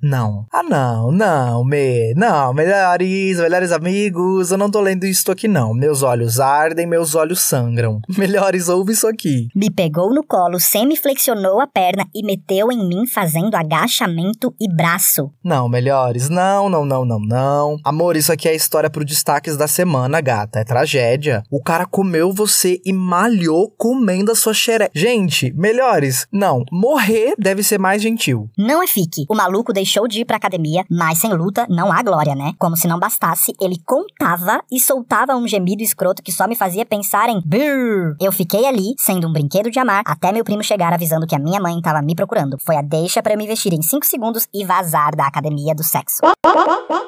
Não. 0.04 0.46
Ah, 0.52 0.62
não, 0.62 1.14
não, 1.14 1.64
me. 1.64 2.14
Não, 2.16 2.54
melhores, 2.54 3.40
melhores 3.40 3.72
amigos, 3.72 4.52
eu 4.52 4.58
não 4.58 4.70
tô 4.70 4.82
lendo 4.82 5.06
isso 5.06 5.32
aqui, 5.32 5.48
não. 5.48 5.74
Meus 5.74 6.04
olhos 6.04 6.42
ardem, 6.42 6.86
meus 6.86 7.16
olhos 7.16 7.40
sangram. 7.40 8.02
Melhores, 8.18 8.68
ouve 8.68 8.92
isso 8.92 9.08
aqui. 9.08 9.48
Me 9.56 9.70
pegou 9.70 10.14
no 10.14 10.24
colo, 10.24 10.60
semi-flexionou 10.60 11.62
a 11.62 11.68
perna 11.68 12.06
e 12.14 12.26
meteu 12.26 12.70
em 12.72 12.88
mim 12.88 13.08
fazendo 13.08 13.56
agachamento 13.56 14.54
e 14.60 14.68
braço. 14.68 15.32
Não, 15.44 15.70
melhores, 15.70 16.30
não, 16.30 16.70
não, 16.70 16.84
não, 16.84 17.06
não, 17.06 17.20
não. 17.20 17.78
Amor, 17.84 18.18
isso 18.18 18.32
aqui 18.32 18.50
é 18.50 18.52
a 18.52 18.56
história 18.56 18.90
pro 18.90 19.06
destaques 19.06 19.56
da 19.56 19.68
semana, 19.68 20.20
gata. 20.20 20.60
É 20.60 20.64
tragédia. 20.66 21.44
O 21.50 21.64
cara 21.64 21.86
comeu 21.86 22.34
você 22.34 22.82
e 22.86 22.92
malhou 22.92 23.74
comendo 23.78 24.32
a 24.32 24.36
sua 24.36 24.54
xereca. 24.54 24.92
Gente, 24.94 25.54
melhores, 25.54 26.28
não. 26.32 26.64
Morrer 26.72 27.36
deve 27.38 27.64
ser 27.64 27.80
mais 27.80 28.02
gentil. 28.02 28.50
Não 28.58 28.84
é 28.84 28.88
fique. 28.88 29.26
O 29.30 29.36
maluco 29.36 29.72
deixou 29.72 29.93
deixou 29.94 30.08
de 30.08 30.22
ir 30.22 30.26
pra 30.26 30.38
academia, 30.38 30.84
mas 30.90 31.20
sem 31.20 31.32
luta 31.32 31.68
não 31.70 31.92
há 31.92 32.02
glória, 32.02 32.34
né? 32.34 32.54
Como 32.58 32.76
se 32.76 32.88
não 32.88 32.98
bastasse, 32.98 33.54
ele 33.62 33.78
contava 33.86 34.60
e 34.72 34.80
soltava 34.80 35.36
um 35.36 35.48
gemido 35.48 35.84
escroto 35.84 36.24
que 36.24 36.32
só 36.32 36.48
me 36.48 36.56
fazia 36.56 36.84
pensar 36.84 37.30
em 37.30 37.40
Brrr. 37.46 38.16
Eu 38.20 38.32
fiquei 38.32 38.66
ali, 38.66 38.96
sendo 38.98 39.28
um 39.28 39.32
brinquedo 39.32 39.70
de 39.70 39.78
amar, 39.78 40.02
até 40.04 40.32
meu 40.32 40.44
primo 40.44 40.64
chegar 40.64 40.92
avisando 40.92 41.28
que 41.28 41.36
a 41.36 41.40
minha 41.40 41.62
mãe 41.62 41.80
tava 41.80 42.02
me 42.02 42.16
procurando. 42.16 42.58
Foi 42.60 42.76
a 42.76 42.82
deixa 42.82 43.22
para 43.22 43.34
eu 43.34 43.38
me 43.38 43.46
vestir 43.46 43.72
em 43.72 43.84
5 43.84 44.04
segundos 44.04 44.48
e 44.52 44.66
vazar 44.66 45.16
da 45.16 45.28
academia 45.28 45.76
do 45.76 45.84
sexo. 45.84 46.22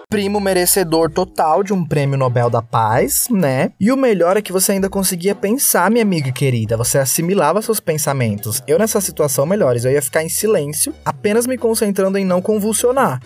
Primo 0.08 0.40
merecedor 0.40 1.10
total 1.10 1.64
de 1.64 1.74
um 1.74 1.84
prêmio 1.84 2.20
Nobel 2.20 2.52
da 2.52 2.62
Paz, 2.62 3.28
né? 3.32 3.72
E 3.80 3.92
o 3.92 3.98
melhor 3.98 4.38
é 4.38 4.44
que 4.44 4.52
você 4.52 4.74
ainda 4.74 4.90
conseguia 4.90 5.34
pensar, 5.34 5.90
minha 5.90 6.04
amiga 6.04 6.32
querida. 6.32 6.78
Você 6.78 7.00
assimilava 7.00 7.64
seus 7.64 7.80
pensamentos. 7.80 8.62
Eu, 8.68 8.78
nessa 8.78 9.02
situação, 9.02 9.46
melhores, 9.48 9.86
eu 9.86 9.92
ia 9.92 10.02
ficar 10.04 10.24
em 10.24 10.30
silêncio, 10.30 10.94
apenas 11.04 11.48
me 11.48 11.58
concentrando 11.58 12.20
em 12.20 12.24
não 12.24 12.42
convulsionar. 12.42 12.75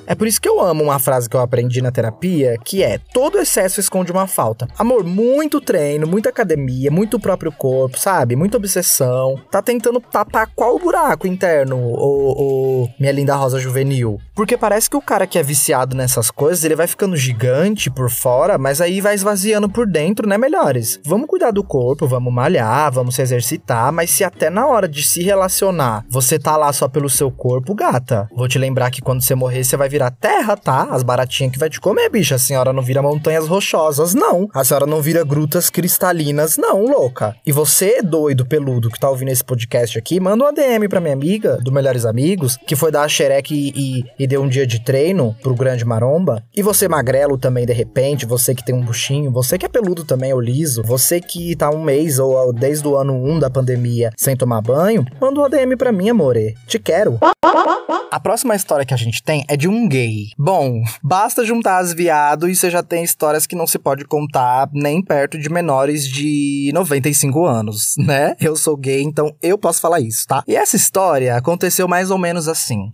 É 0.05 0.15
por 0.15 0.27
isso 0.27 0.41
que 0.41 0.47
eu 0.47 0.61
amo 0.61 0.83
uma 0.83 0.99
frase 0.99 1.29
que 1.29 1.35
eu 1.35 1.41
aprendi 1.41 1.81
na 1.81 1.91
terapia, 1.91 2.55
que 2.63 2.83
é: 2.83 2.99
todo 3.13 3.39
excesso 3.39 3.79
esconde 3.79 4.11
uma 4.11 4.27
falta. 4.27 4.67
Amor, 4.77 5.03
muito 5.03 5.59
treino, 5.59 6.07
muita 6.07 6.29
academia, 6.29 6.91
muito 6.91 7.19
próprio 7.19 7.51
corpo, 7.51 7.99
sabe? 7.99 8.35
Muita 8.35 8.57
obsessão. 8.57 9.39
Tá 9.51 9.61
tentando 9.61 9.99
tapar 9.99 10.49
qual 10.55 10.77
buraco 10.79 11.27
interno, 11.27 11.77
ô, 11.77 12.83
ô, 12.83 12.89
minha 12.99 13.11
linda 13.11 13.35
rosa 13.35 13.59
juvenil? 13.59 14.19
Porque 14.35 14.57
parece 14.57 14.89
que 14.89 14.97
o 14.97 15.01
cara 15.01 15.27
que 15.27 15.37
é 15.37 15.43
viciado 15.43 15.95
nessas 15.95 16.31
coisas, 16.31 16.63
ele 16.63 16.75
vai 16.75 16.87
ficando 16.87 17.15
gigante 17.15 17.89
por 17.89 18.09
fora, 18.09 18.57
mas 18.57 18.81
aí 18.81 19.01
vai 19.01 19.15
esvaziando 19.15 19.69
por 19.69 19.87
dentro, 19.87 20.27
né, 20.27 20.37
melhores? 20.37 20.99
Vamos 21.05 21.27
cuidar 21.27 21.51
do 21.51 21.63
corpo, 21.63 22.07
vamos 22.07 22.33
malhar, 22.33 22.91
vamos 22.91 23.15
se 23.15 23.21
exercitar, 23.21 23.91
mas 23.91 24.09
se 24.11 24.23
até 24.23 24.49
na 24.49 24.67
hora 24.67 24.87
de 24.87 25.03
se 25.03 25.21
relacionar 25.23 26.05
você 26.09 26.39
tá 26.39 26.55
lá 26.57 26.71
só 26.71 26.87
pelo 26.87 27.09
seu 27.09 27.31
corpo, 27.31 27.73
gata, 27.73 28.27
vou 28.35 28.47
te 28.47 28.57
lembrar 28.57 28.91
que 28.91 29.01
quando 29.01 29.21
você 29.21 29.35
morrer 29.39 29.63
você 29.63 29.77
vai 29.77 29.87
virar 29.87 30.11
terra, 30.11 30.57
tá? 30.57 30.89
As 30.91 31.01
baratinhas 31.01 31.53
que 31.53 31.59
vai 31.59 31.69
te 31.69 31.79
comer, 31.79 32.09
bicha. 32.09 32.35
A 32.35 32.39
senhora 32.39 32.73
não 32.73 32.83
vira 32.83 33.01
montanhas 33.01 33.47
rochosas, 33.47 34.13
não. 34.13 34.49
A 34.53 34.63
senhora 34.63 34.85
não 34.85 35.01
vira 35.01 35.23
grutas 35.23 35.69
cristalinas, 35.69 36.57
não, 36.57 36.85
louca. 36.85 37.35
E 37.45 37.51
você, 37.51 38.01
doido, 38.01 38.45
peludo, 38.45 38.91
que 38.91 38.99
tá 38.99 39.09
ouvindo 39.09 39.29
esse 39.29 39.43
podcast 39.43 39.97
aqui, 39.97 40.19
manda 40.19 40.43
uma 40.43 40.53
DM 40.53 40.87
pra 40.89 40.99
minha 40.99 41.13
amiga, 41.13 41.57
do 41.57 41.71
Melhores 41.71 42.05
Amigos, 42.05 42.57
que 42.67 42.75
foi 42.75 42.91
dar 42.91 43.03
a 43.03 43.07
xereque 43.07 43.55
e, 43.55 43.99
e, 43.99 44.23
e 44.23 44.27
deu 44.27 44.41
um 44.41 44.49
dia 44.49 44.67
de 44.67 44.83
treino 44.83 45.35
pro 45.41 45.55
grande 45.55 45.85
maromba. 45.85 46.43
E 46.55 46.61
você 46.61 46.87
magrelo 46.87 47.37
também, 47.37 47.65
de 47.65 47.73
repente, 47.73 48.25
você 48.25 48.53
que 48.53 48.65
tem 48.65 48.75
um 48.75 48.83
buchinho, 48.83 49.31
você 49.31 49.57
que 49.57 49.65
é 49.65 49.69
peludo 49.69 50.03
também, 50.03 50.33
ou 50.33 50.41
liso, 50.41 50.83
você 50.83 51.21
que 51.21 51.55
tá 51.55 51.69
um 51.69 51.81
mês 51.81 52.19
ou 52.19 52.51
desde 52.51 52.87
o 52.87 52.97
ano 52.97 53.13
1 53.13 53.39
da 53.39 53.49
pandemia 53.49 54.11
sem 54.17 54.35
tomar 54.35 54.61
banho, 54.61 55.05
manda 55.21 55.39
uma 55.39 55.49
DM 55.49 55.77
pra 55.77 55.91
mim, 55.91 56.09
amore. 56.09 56.55
Te 56.67 56.77
quero. 56.77 57.19
A 58.11 58.19
próxima 58.19 58.55
história 58.55 58.85
que 58.85 58.93
a 58.93 58.97
gente 58.97 59.21
tem 59.29 59.45
é 59.47 59.55
de 59.55 59.69
um 59.69 59.87
gay. 59.87 60.31
Bom, 60.35 60.83
basta 61.03 61.45
juntar 61.45 61.77
as 61.77 61.93
viado 61.93 62.49
e 62.49 62.55
você 62.55 62.67
já 62.67 62.81
tem 62.81 63.03
histórias 63.03 63.45
que 63.45 63.55
não 63.55 63.67
se 63.67 63.77
pode 63.77 64.03
contar 64.05 64.67
nem 64.73 65.03
perto 65.03 65.37
de 65.37 65.47
menores 65.51 66.07
de 66.07 66.71
95 66.73 67.45
anos, 67.45 67.93
né? 67.99 68.35
Eu 68.41 68.55
sou 68.55 68.75
gay, 68.75 69.03
então 69.03 69.35
eu 69.39 69.55
posso 69.55 69.81
falar 69.81 69.99
isso, 69.99 70.25
tá? 70.25 70.43
E 70.47 70.55
essa 70.55 70.75
história 70.75 71.35
aconteceu 71.35 71.87
mais 71.87 72.09
ou 72.09 72.17
menos 72.17 72.47
assim. 72.47 72.91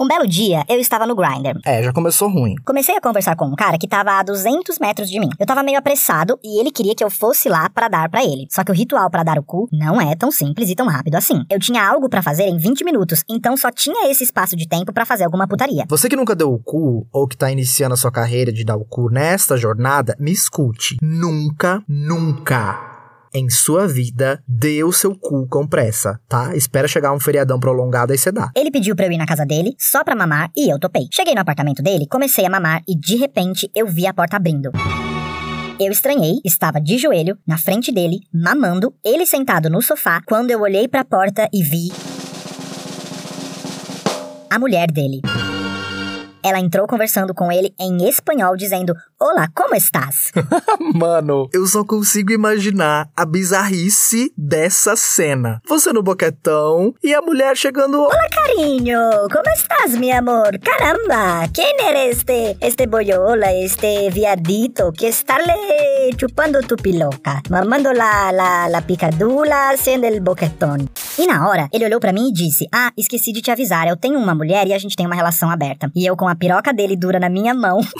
Um 0.00 0.08
belo 0.08 0.26
dia, 0.26 0.64
eu 0.66 0.80
estava 0.80 1.06
no 1.06 1.14
Grindr. 1.14 1.60
É, 1.62 1.82
já 1.82 1.92
começou 1.92 2.30
ruim. 2.30 2.54
Comecei 2.64 2.96
a 2.96 3.02
conversar 3.02 3.36
com 3.36 3.44
um 3.44 3.54
cara 3.54 3.76
que 3.76 3.86
tava 3.86 4.12
a 4.12 4.22
200 4.22 4.78
metros 4.78 5.10
de 5.10 5.20
mim. 5.20 5.28
Eu 5.38 5.44
tava 5.44 5.62
meio 5.62 5.76
apressado 5.76 6.40
e 6.42 6.58
ele 6.58 6.70
queria 6.70 6.94
que 6.94 7.04
eu 7.04 7.10
fosse 7.10 7.50
lá 7.50 7.68
pra 7.68 7.86
dar 7.86 8.08
pra 8.08 8.24
ele. 8.24 8.46
Só 8.48 8.64
que 8.64 8.72
o 8.72 8.74
ritual 8.74 9.10
pra 9.10 9.22
dar 9.22 9.38
o 9.38 9.42
cu 9.42 9.68
não 9.70 10.00
é 10.00 10.16
tão 10.16 10.30
simples 10.30 10.70
e 10.70 10.74
tão 10.74 10.86
rápido 10.86 11.16
assim. 11.16 11.44
Eu 11.50 11.60
tinha 11.60 11.86
algo 11.86 12.08
pra 12.08 12.22
fazer 12.22 12.44
em 12.44 12.56
20 12.56 12.82
minutos, 12.82 13.22
então 13.28 13.54
só 13.58 13.70
tinha 13.70 14.10
esse 14.10 14.24
espaço 14.24 14.56
de 14.56 14.66
tempo 14.66 14.90
pra 14.90 15.04
fazer 15.04 15.24
alguma 15.24 15.46
putaria. 15.46 15.84
Você 15.86 16.08
que 16.08 16.16
nunca 16.16 16.34
deu 16.34 16.50
o 16.50 16.58
cu 16.58 17.06
ou 17.12 17.28
que 17.28 17.36
tá 17.36 17.50
iniciando 17.50 17.92
a 17.92 17.98
sua 17.98 18.10
carreira 18.10 18.50
de 18.50 18.64
dar 18.64 18.76
o 18.76 18.86
cu 18.86 19.10
nesta 19.10 19.54
jornada, 19.58 20.16
me 20.18 20.32
escute. 20.32 20.96
Nunca, 21.02 21.84
nunca 21.86 22.89
em 23.32 23.48
sua 23.48 23.86
vida, 23.86 24.42
dê 24.46 24.82
o 24.84 24.92
seu 24.92 25.14
cu 25.14 25.46
com 25.48 25.66
pressa, 25.66 26.20
tá? 26.28 26.54
Espera 26.54 26.88
chegar 26.88 27.12
um 27.12 27.20
feriadão 27.20 27.58
prolongado 27.58 28.12
aí 28.12 28.18
você 28.18 28.32
dá. 28.32 28.50
Ele 28.56 28.70
pediu 28.70 28.96
pra 28.96 29.06
eu 29.06 29.12
ir 29.12 29.18
na 29.18 29.26
casa 29.26 29.46
dele, 29.46 29.74
só 29.78 30.02
pra 30.04 30.16
mamar, 30.16 30.50
e 30.56 30.72
eu 30.72 30.78
topei. 30.78 31.06
Cheguei 31.12 31.34
no 31.34 31.40
apartamento 31.40 31.82
dele, 31.82 32.06
comecei 32.08 32.44
a 32.44 32.50
mamar 32.50 32.82
e 32.88 32.98
de 32.98 33.16
repente 33.16 33.70
eu 33.74 33.86
vi 33.86 34.06
a 34.06 34.14
porta 34.14 34.36
abrindo. 34.36 34.70
Eu 35.78 35.90
estranhei, 35.90 36.40
estava 36.44 36.80
de 36.80 36.98
joelho, 36.98 37.38
na 37.46 37.56
frente 37.56 37.90
dele, 37.90 38.20
mamando, 38.34 38.92
ele 39.04 39.24
sentado 39.24 39.70
no 39.70 39.80
sofá, 39.80 40.20
quando 40.26 40.50
eu 40.50 40.60
olhei 40.60 40.86
pra 40.86 41.04
porta 41.04 41.48
e 41.52 41.62
vi. 41.62 41.88
a 44.50 44.58
mulher 44.58 44.90
dele. 44.90 45.20
Ela 46.42 46.58
entrou 46.58 46.86
conversando 46.86 47.34
com 47.34 47.52
ele 47.52 47.74
em 47.78 48.08
espanhol, 48.08 48.56
dizendo: 48.56 48.94
Olá, 49.20 49.48
como 49.54 49.74
estás? 49.74 50.32
Mano, 50.94 51.48
eu 51.52 51.66
só 51.66 51.84
consigo 51.84 52.32
imaginar 52.32 53.08
a 53.14 53.26
bizarrice 53.26 54.32
dessa 54.36 54.96
cena. 54.96 55.60
Você 55.68 55.92
no 55.92 56.02
boquetão 56.02 56.94
e 57.02 57.14
a 57.14 57.20
mulher 57.20 57.56
chegando. 57.56 58.00
Olá, 58.00 58.28
carinho, 58.30 58.98
como 59.30 59.50
estás, 59.54 59.94
meu 59.96 60.16
amor? 60.16 60.58
Caramba, 60.58 61.46
quem 61.52 61.74
era 61.78 62.06
este, 62.06 62.56
este 62.60 62.86
boyola, 62.86 63.52
este 63.52 64.08
viadito 64.10 64.90
que 64.92 65.08
está 65.08 65.38
le 65.38 66.16
chupando 66.18 66.62
tu 66.62 66.76
piloca, 66.76 67.42
mamando 67.50 67.92
la, 67.92 68.32
la, 68.32 68.68
la 68.68 68.80
picadula, 68.80 69.76
sendo 69.76 70.06
el 70.06 70.20
boquetón? 70.22 70.88
E 71.18 71.26
na 71.26 71.46
hora, 71.46 71.68
ele 71.70 71.84
olhou 71.84 72.00
para 72.00 72.12
mim 72.12 72.28
e 72.28 72.32
disse: 72.32 72.66
Ah, 72.72 72.90
esqueci 72.96 73.32
de 73.32 73.42
te 73.42 73.50
avisar, 73.50 73.86
eu 73.86 73.96
tenho 73.96 74.18
uma 74.18 74.34
mulher 74.34 74.66
e 74.66 74.72
a 74.72 74.78
gente 74.78 74.96
tem 74.96 75.04
uma 75.04 75.14
relação 75.14 75.50
aberta. 75.50 75.90
E 75.94 76.06
eu 76.06 76.16
com 76.16 76.29
a 76.30 76.34
piroca 76.34 76.72
dele 76.72 76.96
dura 76.96 77.18
na 77.18 77.28
minha 77.28 77.54
mão. 77.54 77.80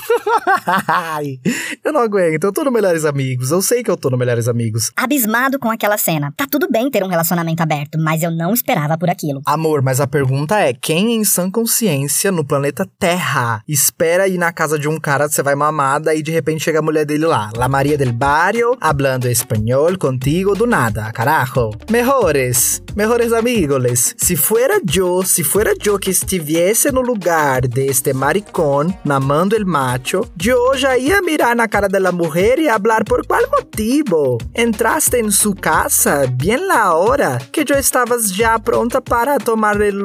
Eu 1.84 1.92
não 1.92 2.00
aguento, 2.00 2.44
eu 2.44 2.52
tô 2.52 2.62
no 2.64 2.70
Melhores 2.70 3.04
Amigos, 3.04 3.50
eu 3.50 3.62
sei 3.62 3.82
que 3.82 3.90
eu 3.90 3.96
tô 3.96 4.10
no 4.10 4.16
Melhores 4.16 4.46
Amigos. 4.49 4.92
Abismado 4.96 5.58
com 5.58 5.70
aquela 5.70 5.96
cena. 5.96 6.32
Tá 6.37 6.46
tudo 6.50 6.68
bem 6.70 6.90
ter 6.90 7.02
um 7.02 7.08
relacionamento 7.08 7.62
aberto, 7.62 7.99
mas 7.99 8.22
eu 8.22 8.30
não 8.30 8.52
esperava 8.52 8.96
por 8.99 9.08
aquilo. 9.08 9.40
Amor, 9.46 9.82
mas 9.82 10.00
a 10.00 10.06
pergunta 10.06 10.58
é: 10.58 10.72
quem 10.72 11.16
em 11.16 11.25
sã 11.25 11.50
consciência 11.50 12.30
no 12.30 12.44
planeta 12.44 12.87
Terra 12.99 13.62
espera 13.66 14.28
ir 14.28 14.38
na 14.38 14.52
casa 14.52 14.78
de 14.78 14.88
um 14.88 14.99
cara, 14.99 15.28
você 15.28 15.42
vai 15.42 15.54
mamada 15.54 16.14
e 16.14 16.22
de 16.22 16.30
repente 16.30 16.64
chega 16.64 16.78
a 16.78 16.82
mulher 16.82 17.04
dele 17.04 17.26
lá, 17.26 17.50
La 17.56 17.68
Maria 17.68 17.96
del 17.96 18.12
Barrio, 18.12 18.76
hablando 18.80 19.28
espanhol 19.28 19.96
contigo 19.99 20.54
do 20.54 20.66
nada, 20.66 21.10
carajo. 21.12 21.70
Mejores, 21.90 22.82
mejores 22.94 23.32
amigos. 23.32 24.14
Si 24.16 24.37
fuera 24.37 24.75
yo, 24.85 25.23
si 25.23 25.42
fuera 25.42 25.73
yo 25.80 25.99
que 25.99 26.11
estuviese 26.11 26.90
no 26.92 27.02
lugar 27.02 27.68
de 27.68 27.87
este 27.87 28.14
maricón 28.14 28.97
mamando 29.04 29.56
el 29.56 29.66
macho, 29.66 30.30
yo 30.37 30.75
ya 30.75 30.97
ia 30.97 31.20
mirar 31.20 31.56
na 31.56 31.68
cara 31.68 31.88
de 31.88 32.00
la 32.00 32.11
mujer 32.12 32.59
y 32.59 32.68
hablar 32.68 33.04
por 33.04 33.26
qual 33.26 33.44
motivo. 33.50 34.38
Entraste 34.54 35.18
en 35.18 35.30
su 35.30 35.54
casa 35.54 36.25
bien 36.32 36.66
la 36.66 36.94
hora 36.94 37.38
que 37.52 37.64
yo 37.64 37.75
estabas 37.75 38.32
já 38.37 38.59
pronta 38.59 39.00
para 39.00 39.38
tomar 39.38 39.80
el 39.82 40.02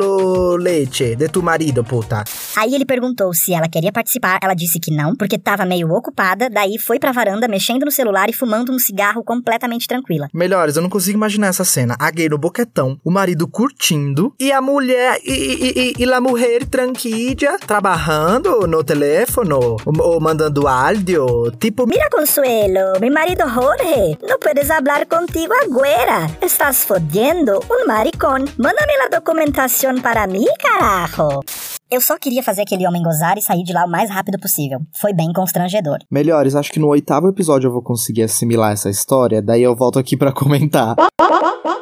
leite 0.60 1.16
de 1.16 1.30
tu 1.30 1.42
marido, 1.42 1.84
puta. 1.84 2.24
Aí 2.58 2.76
ele 2.76 2.86
perguntou 2.86 3.34
se 3.34 3.54
ela 3.54 3.68
queria 3.68 3.92
participar, 3.92 4.40
ela 4.42 4.54
disse 4.54 4.80
que 4.80 4.92
não, 4.92 5.16
porque 5.16 5.38
tava 5.38 5.66
meio 5.66 5.92
ocupada, 5.92 6.50
daí 6.50 6.78
foi 6.78 7.00
pra 7.00 7.12
varanda 7.12 7.48
mexendo 7.48 7.86
no 7.86 7.92
celular 7.92 8.30
e 8.30 8.34
fumando 8.34 8.72
um 8.72 8.80
cigarro 8.80 9.24
completamente 9.24 9.88
tranquila. 9.88 10.28
Melhores, 10.34 10.76
eu 10.76 10.82
não 10.82 10.90
consigo 10.90 11.18
imaginar 11.18 11.48
essa 11.48 11.64
cena. 11.64 11.96
A 12.00 12.12
gay 12.12 12.30
no 12.30 12.38
o 12.84 13.12
marido 13.12 13.48
curtindo 13.48 14.34
e 14.40 14.52
a 14.52 14.62
mulher 14.62 15.20
e, 15.24 15.32
e, 15.32 15.94
e, 15.98 16.04
e 16.04 16.14
a 16.14 16.22
mulher 16.22 16.66
tranquila 16.66 17.58
trabalhando 17.66 18.68
no 18.68 18.84
teléfono 18.84 19.60
ou, 19.60 19.78
ou 20.00 20.20
mandando 20.20 20.68
áudio, 20.68 21.52
tipo 21.60 21.86
Mira, 21.88 22.10
Consuelo, 22.10 23.00
mi 23.00 23.10
marido 23.10 23.44
Jorge, 23.48 24.18
no 24.28 24.38
puedes 24.40 24.70
hablar 24.70 25.08
contigo 25.08 25.54
agora. 25.64 26.28
Estás 26.42 26.86
fodiendo 26.86 27.60
un 27.60 27.88
maricón. 27.88 28.46
Mándame 28.58 28.94
la 28.98 29.18
documentación 29.18 30.02
para 30.02 30.28
mí, 30.28 30.46
carajo. 30.62 31.42
Eu 31.90 32.02
só 32.02 32.18
queria 32.18 32.42
fazer 32.42 32.64
aquele 32.64 32.88
homem 32.88 33.04
gozar 33.04 33.38
e 33.38 33.42
sair 33.42 33.64
de 33.64 33.72
lá 33.72 33.86
o 33.86 33.90
mais 33.90 34.10
rápido 34.10 34.40
possível. 34.40 34.80
Foi 35.00 35.14
bem 35.14 35.32
constrangedor. 35.32 36.00
Melhores, 36.12 36.56
acho 36.56 36.72
que 36.72 36.80
no 36.80 36.88
oitavo 36.88 37.30
episódio 37.30 37.68
eu 37.68 37.72
vou 37.72 37.84
conseguir 37.84 38.24
assimilar 38.24 38.74
essa 38.74 38.90
história, 38.90 39.42
daí 39.42 39.62
eu 39.62 39.76
volto 39.76 40.00
aqui 40.00 40.18
pra 40.18 40.32
comentar. 40.32 40.96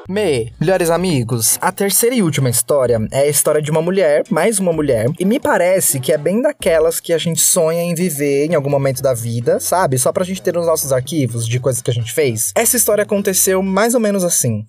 Me, 0.10 0.52
melhores 0.60 0.90
amigos, 0.90 1.58
a 1.62 1.72
terceira 1.72 2.14
e 2.14 2.22
última 2.22 2.50
história 2.50 3.00
é 3.10 3.22
a 3.22 3.28
história 3.28 3.62
de 3.62 3.72
uma 3.72 3.82
mulher, 3.82 4.24
mais 4.30 4.60
uma 4.60 4.74
mulher, 4.74 5.06
e 5.18 5.24
me 5.24 5.40
parece 5.40 5.98
que 5.98 6.12
é 6.12 6.18
bem 6.18 6.42
daquelas 6.42 7.00
que 7.00 7.14
a 7.14 7.18
gente 7.18 7.40
sonha 7.40 7.82
em 7.82 7.96
viver 7.96 8.48
em 8.48 8.54
algum 8.54 8.70
momento 8.70 9.02
da 9.02 9.14
vida, 9.14 9.62
sabe? 9.62 9.98
Só 9.98 10.12
pra 10.12 10.26
gente 10.26 10.42
ter 10.42 10.54
nos 10.54 10.66
nossos 10.66 10.92
arquivos 10.92 11.48
de 11.48 11.58
coisas 11.58 11.82
que 11.82 11.90
a 11.90 11.94
gente 11.94 12.12
fez. 12.12 12.52
Essa 12.54 12.76
história 12.76 13.04
aconteceu 13.04 13.64
mais 13.64 13.94
ou 13.94 14.02
menos 14.02 14.26
assim. 14.26 14.66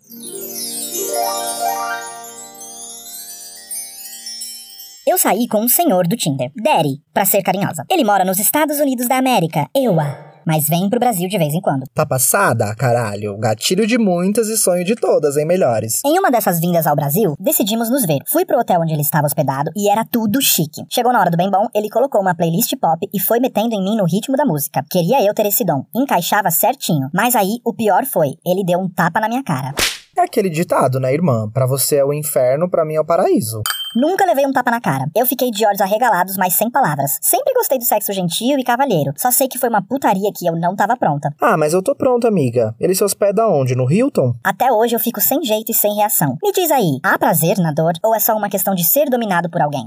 Eu 5.05 5.19
saí 5.19 5.49
com 5.49 5.63
um 5.63 5.69
senhor 5.69 6.07
do 6.07 6.17
Tinder, 6.17 6.53
Daddy, 6.55 7.01
pra 7.13 7.25
ser 7.25 7.43
carinhosa. 7.43 7.85
Ele 7.91 8.05
mora 8.05 8.25
nos 8.25 8.39
Estados 8.39 8.79
Unidos 8.79 9.09
da 9.09 9.19
América. 9.19 9.69
Eua. 9.75 10.24
Mas 10.47 10.67
vem 10.67 10.89
pro 10.89 11.01
Brasil 11.01 11.29
de 11.29 11.39
vez 11.39 11.55
em 11.55 11.61
quando. 11.61 11.85
Tá 11.95 12.07
passada, 12.07 12.75
caralho. 12.75 13.37
Gatilho 13.39 13.87
de 13.87 13.99
muitas 13.99 14.49
e 14.49 14.57
sonho 14.57 14.85
de 14.85 14.95
todas, 14.95 15.37
hein, 15.37 15.47
melhores. 15.47 16.01
Em 16.05 16.19
uma 16.19 16.31
dessas 16.31 16.61
vindas 16.61 16.87
ao 16.87 16.97
Brasil, 16.97 17.35
decidimos 17.39 17.91
nos 17.91 18.05
ver. 18.05 18.21
Fui 18.27 18.45
pro 18.45 18.59
hotel 18.59 18.81
onde 18.81 18.93
ele 18.93 19.03
estava 19.03 19.27
hospedado 19.27 19.71
e 19.77 19.89
era 19.89 20.05
tudo 20.05 20.41
chique. 20.41 20.85
Chegou 20.89 21.13
na 21.13 21.21
hora 21.21 21.31
do 21.31 21.37
bem 21.37 21.51
bom, 21.51 21.69
ele 21.75 21.91
colocou 21.91 22.21
uma 22.21 22.35
playlist 22.35 22.75
pop 22.81 23.09
e 23.13 23.21
foi 23.21 23.41
metendo 23.41 23.75
em 23.75 23.83
mim 23.83 23.97
no 23.97 24.05
ritmo 24.05 24.37
da 24.37 24.45
música. 24.45 24.85
Queria 24.91 25.25
eu 25.25 25.35
ter 25.35 25.47
esse 25.47 25.65
dom. 25.65 25.85
Encaixava 25.95 26.51
certinho. 26.51 27.09
Mas 27.13 27.35
aí, 27.35 27.59
o 27.65 27.75
pior 27.75 28.05
foi, 28.05 28.35
ele 28.45 28.65
deu 28.65 28.79
um 28.79 28.89
tapa 28.89 29.21
na 29.21 29.29
minha 29.29 29.43
cara. 29.43 29.75
É 30.17 30.23
aquele 30.23 30.49
ditado, 30.49 31.01
né, 31.01 31.13
irmã? 31.13 31.51
Pra 31.53 31.67
você 31.67 31.97
é 31.97 32.05
o 32.05 32.13
inferno, 32.13 32.71
pra 32.71 32.85
mim 32.85 32.95
é 32.95 33.01
o 33.01 33.05
paraíso. 33.05 33.63
Nunca 33.97 34.25
levei 34.27 34.45
um 34.45 34.53
tapa 34.53 34.73
na 34.73 34.81
cara. 34.81 35.09
Eu 35.15 35.25
fiquei 35.25 35.53
de 35.53 35.65
olhos 35.65 35.81
arregalados, 35.81 36.37
mas 36.37 36.55
sem 36.55 36.69
palavras. 36.69 37.17
Sempre 37.23 37.55
gostei 37.55 37.79
do 37.79 37.85
sexo 37.85 38.13
gentil 38.13 38.59
e 38.59 38.65
cavalheiro. 38.65 39.13
Só 39.17 39.31
sei 39.31 39.47
que 39.47 39.57
foi 39.57 39.69
uma 39.69 39.83
putaria 39.83 40.33
que 40.37 40.45
eu 40.45 40.57
não 40.57 40.75
tava 40.75 40.97
pronta. 40.97 41.33
Ah, 41.41 41.57
mas 41.57 41.73
eu 41.73 41.81
tô 41.81 41.95
pronta, 41.95 42.27
amiga. 42.27 42.75
Ele 42.81 42.93
se 42.93 43.05
hospeda 43.05 43.47
onde? 43.47 43.77
No 43.77 43.89
Hilton? 43.89 44.35
Até 44.43 44.73
hoje 44.73 44.97
eu 44.97 45.01
fico 45.01 45.21
sem 45.21 45.45
jeito 45.45 45.71
e 45.71 45.75
sem 45.75 45.95
reação. 45.95 46.37
Me 46.43 46.51
diz 46.51 46.73
aí, 46.73 46.99
há 47.05 47.17
prazer 47.17 47.59
na 47.59 47.71
dor 47.71 47.93
ou 48.03 48.15
é 48.15 48.19
só 48.19 48.35
uma 48.35 48.49
questão 48.49 48.75
de 48.75 48.83
ser 48.83 49.09
dominado 49.09 49.49
por 49.49 49.63
alguém? 49.63 49.85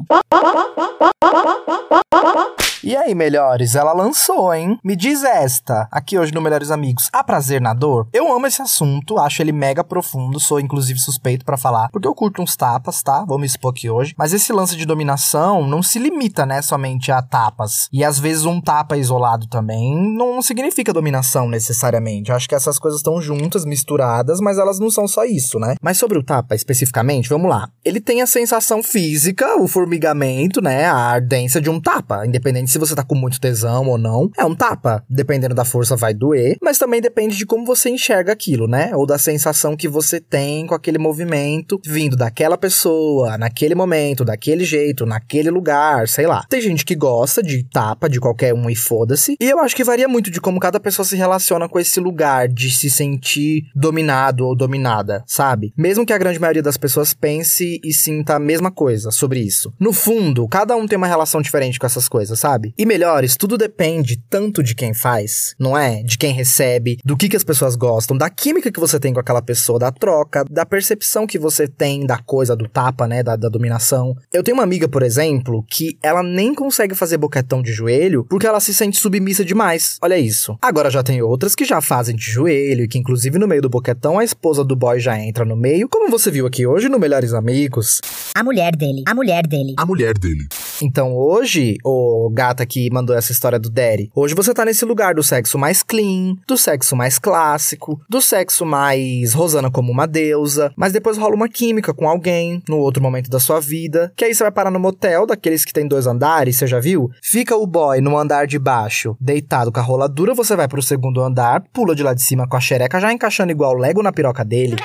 E 2.87 2.95
aí, 2.95 3.13
melhores, 3.13 3.75
ela 3.75 3.91
lançou, 3.91 4.53
hein? 4.53 4.79
Me 4.81 4.95
diz 4.95 5.21
esta, 5.21 5.89
aqui 5.91 6.17
hoje 6.17 6.33
no 6.33 6.41
Melhores 6.41 6.71
Amigos. 6.71 7.09
Há 7.11 7.21
prazer 7.21 7.59
na 7.59 7.73
dor? 7.73 8.07
Eu 8.13 8.31
amo 8.31 8.47
esse 8.47 8.61
assunto, 8.61 9.19
acho 9.19 9.41
ele 9.41 9.51
mega 9.51 9.83
profundo, 9.83 10.39
sou 10.39 10.57
inclusive 10.57 10.97
suspeito 10.97 11.43
pra 11.43 11.57
falar, 11.57 11.89
porque 11.91 12.07
eu 12.07 12.15
curto 12.15 12.41
uns 12.41 12.55
tapas, 12.55 13.03
tá? 13.03 13.25
Vou 13.27 13.37
me 13.37 13.45
expor 13.45 13.71
aqui 13.71 13.89
hoje. 13.89 14.15
Mas 14.17 14.31
esse 14.31 14.53
lance 14.53 14.77
de 14.77 14.85
dominação 14.85 15.67
não 15.67 15.83
se 15.83 15.99
limita, 15.99 16.45
né, 16.45 16.61
somente 16.61 17.11
a 17.11 17.21
tapas. 17.21 17.89
E 17.91 18.05
às 18.05 18.19
vezes 18.19 18.45
um 18.45 18.61
tapa 18.61 18.95
isolado 18.95 19.49
também 19.49 19.93
não 20.15 20.41
significa 20.41 20.93
dominação 20.93 21.49
necessariamente. 21.49 22.29
Eu 22.29 22.37
acho 22.37 22.47
que 22.47 22.55
essas 22.55 22.79
coisas 22.79 23.01
estão 23.01 23.21
juntas, 23.21 23.65
misturadas, 23.65 24.39
mas 24.39 24.57
elas 24.57 24.79
não 24.79 24.89
são 24.89 25.09
só 25.09 25.25
isso, 25.25 25.59
né? 25.59 25.75
Mas 25.81 25.97
sobre 25.97 26.17
o 26.17 26.23
tapa 26.23 26.55
especificamente, 26.55 27.27
vamos 27.27 27.49
lá. 27.49 27.67
Ele 27.83 27.99
tem 27.99 28.21
a 28.21 28.25
sensação 28.25 28.81
física, 28.81 29.57
o 29.57 29.67
formigamento, 29.67 30.61
né, 30.61 30.85
a 30.85 30.95
ardência 30.95 31.59
de 31.59 31.69
um 31.69 31.81
tapa, 31.81 32.25
independente 32.25 32.76
se 32.76 32.76
você 32.79 32.95
tá 32.95 33.03
com 33.03 33.15
muito 33.15 33.39
tesão 33.39 33.87
ou 33.87 33.97
não. 33.97 34.29
É 34.37 34.45
um 34.45 34.55
tapa. 34.55 35.03
Dependendo 35.09 35.55
da 35.55 35.65
força, 35.65 35.95
vai 35.95 36.13
doer. 36.13 36.57
Mas 36.61 36.77
também 36.77 37.01
depende 37.01 37.35
de 37.35 37.45
como 37.45 37.65
você 37.65 37.89
enxerga 37.89 38.31
aquilo, 38.31 38.67
né? 38.67 38.91
Ou 38.95 39.05
da 39.05 39.17
sensação 39.17 39.75
que 39.75 39.87
você 39.87 40.19
tem 40.19 40.65
com 40.65 40.75
aquele 40.75 40.97
movimento 40.97 41.79
vindo 41.85 42.15
daquela 42.15 42.57
pessoa, 42.57 43.37
naquele 43.37 43.75
momento, 43.75 44.25
daquele 44.25 44.65
jeito, 44.65 45.05
naquele 45.05 45.49
lugar, 45.49 46.07
sei 46.07 46.27
lá. 46.27 46.45
Tem 46.49 46.61
gente 46.61 46.85
que 46.85 46.95
gosta 46.95 47.41
de 47.41 47.63
tapa 47.63 48.09
de 48.09 48.19
qualquer 48.19 48.53
um 48.53 48.69
e 48.69 48.75
foda-se. 48.75 49.35
E 49.39 49.49
eu 49.49 49.59
acho 49.59 49.75
que 49.75 49.83
varia 49.83 50.07
muito 50.07 50.31
de 50.31 50.41
como 50.41 50.59
cada 50.59 50.79
pessoa 50.79 51.05
se 51.05 51.15
relaciona 51.15 51.67
com 51.69 51.79
esse 51.79 51.99
lugar 51.99 52.47
de 52.47 52.71
se 52.71 52.89
sentir 52.89 53.63
dominado 53.75 54.45
ou 54.45 54.55
dominada, 54.55 55.23
sabe? 55.25 55.73
Mesmo 55.77 56.05
que 56.05 56.13
a 56.13 56.17
grande 56.17 56.39
maioria 56.39 56.63
das 56.63 56.77
pessoas 56.77 57.13
pense 57.13 57.79
e 57.83 57.93
sinta 57.93 58.35
a 58.35 58.39
mesma 58.39 58.71
coisa 58.71 59.11
sobre 59.11 59.39
isso. 59.39 59.73
No 59.79 59.93
fundo, 59.93 60.47
cada 60.47 60.75
um 60.75 60.87
tem 60.87 60.97
uma 60.97 61.07
relação 61.07 61.41
diferente 61.41 61.79
com 61.79 61.85
essas 61.85 62.07
coisas, 62.07 62.39
sabe? 62.39 62.66
E 62.77 62.85
melhores, 62.85 63.35
tudo 63.35 63.57
depende 63.57 64.17
tanto 64.29 64.63
de 64.63 64.75
quem 64.75 64.93
faz, 64.93 65.55
não 65.59 65.77
é? 65.77 66.01
De 66.03 66.17
quem 66.17 66.33
recebe, 66.33 66.97
do 67.03 67.17
que, 67.17 67.29
que 67.29 67.37
as 67.37 67.43
pessoas 67.43 67.75
gostam, 67.75 68.17
da 68.17 68.29
química 68.29 68.71
que 68.71 68.79
você 68.79 68.99
tem 68.99 69.13
com 69.13 69.19
aquela 69.19 69.41
pessoa, 69.41 69.79
da 69.79 69.91
troca, 69.91 70.43
da 70.49 70.65
percepção 70.65 71.27
que 71.27 71.39
você 71.39 71.67
tem 71.67 72.05
da 72.05 72.17
coisa, 72.17 72.55
do 72.55 72.67
tapa, 72.67 73.07
né? 73.07 73.23
Da, 73.23 73.35
da 73.35 73.49
dominação. 73.49 74.15
Eu 74.33 74.43
tenho 74.43 74.57
uma 74.57 74.63
amiga, 74.63 74.87
por 74.87 75.03
exemplo, 75.03 75.63
que 75.69 75.97
ela 76.01 76.23
nem 76.23 76.53
consegue 76.53 76.95
fazer 76.95 77.17
boquetão 77.17 77.61
de 77.61 77.71
joelho 77.71 78.25
porque 78.29 78.47
ela 78.47 78.59
se 78.59 78.73
sente 78.73 78.97
submissa 78.97 79.43
demais. 79.43 79.97
Olha 80.01 80.17
isso. 80.17 80.57
Agora 80.61 80.89
já 80.89 81.03
tem 81.03 81.21
outras 81.21 81.55
que 81.55 81.65
já 81.65 81.81
fazem 81.81 82.15
de 82.15 82.23
joelho 82.23 82.83
e 82.83 82.87
que, 82.87 82.97
inclusive, 82.97 83.37
no 83.37 83.47
meio 83.47 83.61
do 83.61 83.69
boquetão, 83.69 84.19
a 84.19 84.23
esposa 84.23 84.63
do 84.63 84.75
boy 84.75 84.99
já 84.99 85.17
entra 85.19 85.45
no 85.45 85.55
meio, 85.55 85.87
como 85.89 86.09
você 86.09 86.29
viu 86.29 86.45
aqui 86.45 86.65
hoje 86.65 86.89
no 86.89 86.99
Melhores 86.99 87.33
Amigos. 87.33 88.01
A 88.35 88.43
mulher 88.43 88.75
dele, 88.75 89.03
a 89.07 89.13
mulher 89.13 89.47
dele. 89.47 89.73
A 89.77 89.85
mulher 89.85 90.17
dele. 90.17 90.47
Então 90.81 91.15
hoje, 91.15 91.77
o 91.83 92.29
que 92.65 92.89
mandou 92.91 93.15
essa 93.15 93.31
história 93.31 93.59
do 93.59 93.69
Daddy, 93.69 94.09
hoje 94.15 94.35
você 94.35 94.53
tá 94.53 94.65
nesse 94.65 94.85
lugar 94.85 95.15
do 95.15 95.23
sexo 95.23 95.57
mais 95.57 95.83
clean, 95.83 96.35
do 96.47 96.57
sexo 96.57 96.95
mais 96.95 97.19
clássico, 97.19 97.99
do 98.09 98.21
sexo 98.21 98.65
mais 98.65 99.33
Rosana 99.33 99.71
como 99.71 99.91
uma 99.91 100.07
deusa, 100.07 100.71
mas 100.75 100.93
depois 100.93 101.17
rola 101.17 101.35
uma 101.35 101.49
química 101.49 101.93
com 101.93 102.07
alguém 102.07 102.61
no 102.67 102.77
outro 102.77 103.01
momento 103.01 103.29
da 103.29 103.39
sua 103.39 103.59
vida, 103.59 104.11
que 104.15 104.25
aí 104.25 104.33
você 104.33 104.43
vai 104.43 104.51
parar 104.51 104.71
no 104.71 104.79
motel 104.79 105.25
daqueles 105.25 105.65
que 105.65 105.73
tem 105.73 105.87
dois 105.87 106.07
andares, 106.07 106.57
você 106.57 106.67
já 106.67 106.79
viu? 106.79 107.09
Fica 107.21 107.55
o 107.55 107.67
boy 107.67 108.01
no 108.01 108.17
andar 108.17 108.47
de 108.47 108.59
baixo, 108.59 109.15
deitado 109.19 109.71
com 109.71 109.79
a 109.79 109.83
rola 109.83 110.09
dura, 110.09 110.33
você 110.33 110.55
vai 110.55 110.67
pro 110.67 110.81
segundo 110.81 111.21
andar, 111.21 111.63
pula 111.73 111.95
de 111.95 112.03
lá 112.03 112.13
de 112.13 112.21
cima 112.21 112.47
com 112.47 112.57
a 112.57 112.61
xereca 112.61 112.99
já 112.99 113.11
encaixando 113.11 113.51
igual 113.51 113.75
Lego 113.75 114.03
na 114.03 114.11
piroca 114.11 114.43
dele. 114.43 114.75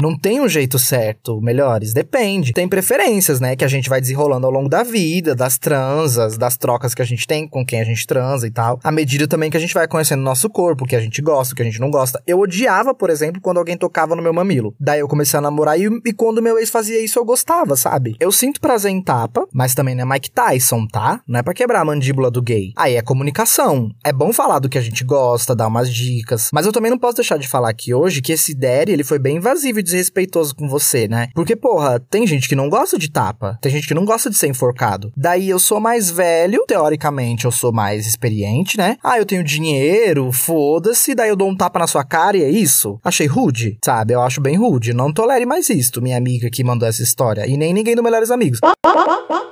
Não 0.00 0.16
tem 0.18 0.40
um 0.40 0.48
jeito 0.48 0.78
certo, 0.78 1.40
melhores, 1.40 1.92
depende. 1.92 2.52
Tem 2.52 2.68
preferências, 2.68 3.40
né, 3.40 3.54
que 3.54 3.64
a 3.64 3.68
gente 3.68 3.88
vai 3.88 4.00
desenrolando 4.00 4.46
ao 4.46 4.52
longo 4.52 4.68
da 4.68 4.82
vida, 4.82 5.34
das 5.34 5.56
transas, 5.56 6.36
das 6.36 6.56
trocas 6.56 6.94
que 6.94 7.02
a 7.02 7.04
gente 7.04 7.26
tem 7.26 7.46
com 7.46 7.64
quem 7.64 7.80
a 7.80 7.84
gente 7.84 8.06
transa 8.06 8.46
e 8.46 8.50
tal. 8.50 8.80
À 8.82 8.90
medida 8.90 9.28
também 9.28 9.50
que 9.50 9.56
a 9.56 9.60
gente 9.60 9.74
vai 9.74 9.86
conhecendo 9.86 10.22
nosso 10.22 10.50
corpo, 10.50 10.84
o 10.84 10.86
que 10.86 10.96
a 10.96 11.00
gente 11.00 11.22
gosta, 11.22 11.54
o 11.54 11.56
que 11.56 11.62
a 11.62 11.64
gente 11.64 11.80
não 11.80 11.90
gosta. 11.90 12.22
Eu 12.26 12.40
odiava, 12.40 12.94
por 12.94 13.08
exemplo, 13.08 13.40
quando 13.40 13.58
alguém 13.58 13.76
tocava 13.76 14.16
no 14.16 14.22
meu 14.22 14.32
mamilo. 14.32 14.74
Daí 14.80 15.00
eu 15.00 15.08
comecei 15.08 15.38
a 15.38 15.42
namorar 15.42 15.78
e, 15.78 15.84
e 16.04 16.12
quando 16.12 16.42
meu 16.42 16.58
ex 16.58 16.70
fazia 16.70 17.02
isso 17.02 17.18
eu 17.18 17.24
gostava, 17.24 17.76
sabe? 17.76 18.16
Eu 18.18 18.32
sinto 18.32 18.60
prazer 18.60 18.90
em 18.90 19.02
tapa, 19.02 19.46
mas 19.52 19.74
também 19.74 19.94
não 19.94 20.02
é 20.02 20.14
Mike 20.14 20.30
Tyson, 20.30 20.86
tá? 20.86 21.20
Não 21.26 21.38
é 21.38 21.42
pra 21.42 21.54
quebrar 21.54 21.80
a 21.80 21.84
mandíbula 21.84 22.30
do 22.30 22.42
gay. 22.42 22.72
Aí 22.76 22.96
é 22.96 23.02
comunicação. 23.02 23.90
É 24.04 24.12
bom 24.12 24.32
falar 24.32 24.58
do 24.58 24.68
que 24.68 24.78
a 24.78 24.82
gente 24.82 25.04
gosta, 25.04 25.54
dar 25.54 25.68
umas 25.68 25.92
dicas. 25.92 26.50
Mas 26.52 26.66
eu 26.66 26.72
também 26.72 26.90
não 26.90 26.98
posso 26.98 27.16
deixar 27.16 27.38
de 27.38 27.46
falar 27.46 27.70
aqui 27.70 27.94
hoje 27.94 28.20
que 28.20 28.32
esse 28.32 28.54
Daddy, 28.54 28.92
ele 28.92 29.04
foi 29.04 29.18
bem 29.18 29.36
invasivo 29.36 29.83
desrespeitoso 29.84 30.54
com 30.54 30.68
você, 30.68 31.06
né? 31.06 31.28
Porque, 31.34 31.54
porra, 31.54 32.00
tem 32.00 32.26
gente 32.26 32.48
que 32.48 32.56
não 32.56 32.68
gosta 32.68 32.98
de 32.98 33.10
tapa. 33.10 33.58
Tem 33.60 33.70
gente 33.70 33.86
que 33.86 33.94
não 33.94 34.04
gosta 34.04 34.28
de 34.28 34.36
ser 34.36 34.48
enforcado. 34.48 35.12
Daí 35.16 35.48
eu 35.48 35.58
sou 35.58 35.78
mais 35.78 36.10
velho, 36.10 36.64
teoricamente 36.66 37.44
eu 37.44 37.52
sou 37.52 37.72
mais 37.72 38.06
experiente, 38.06 38.76
né? 38.76 38.96
Ah, 39.02 39.18
eu 39.18 39.26
tenho 39.26 39.44
dinheiro, 39.44 40.32
foda-se, 40.32 41.14
daí 41.14 41.28
eu 41.28 41.36
dou 41.36 41.48
um 41.48 41.56
tapa 41.56 41.78
na 41.78 41.86
sua 41.86 42.04
cara 42.04 42.36
e 42.36 42.42
é 42.42 42.50
isso? 42.50 42.98
Achei 43.04 43.26
rude, 43.26 43.78
sabe? 43.84 44.14
Eu 44.14 44.22
acho 44.22 44.40
bem 44.40 44.56
rude. 44.56 44.92
Não 44.92 45.12
tolere 45.12 45.46
mais 45.46 45.68
isto, 45.68 46.02
minha 46.02 46.16
amiga 46.16 46.50
que 46.50 46.64
mandou 46.64 46.88
essa 46.88 47.02
história. 47.02 47.46
E 47.46 47.56
nem 47.56 47.72
ninguém 47.72 47.94
do 47.94 48.02
Melhores 48.02 48.30
Amigos. 48.30 48.60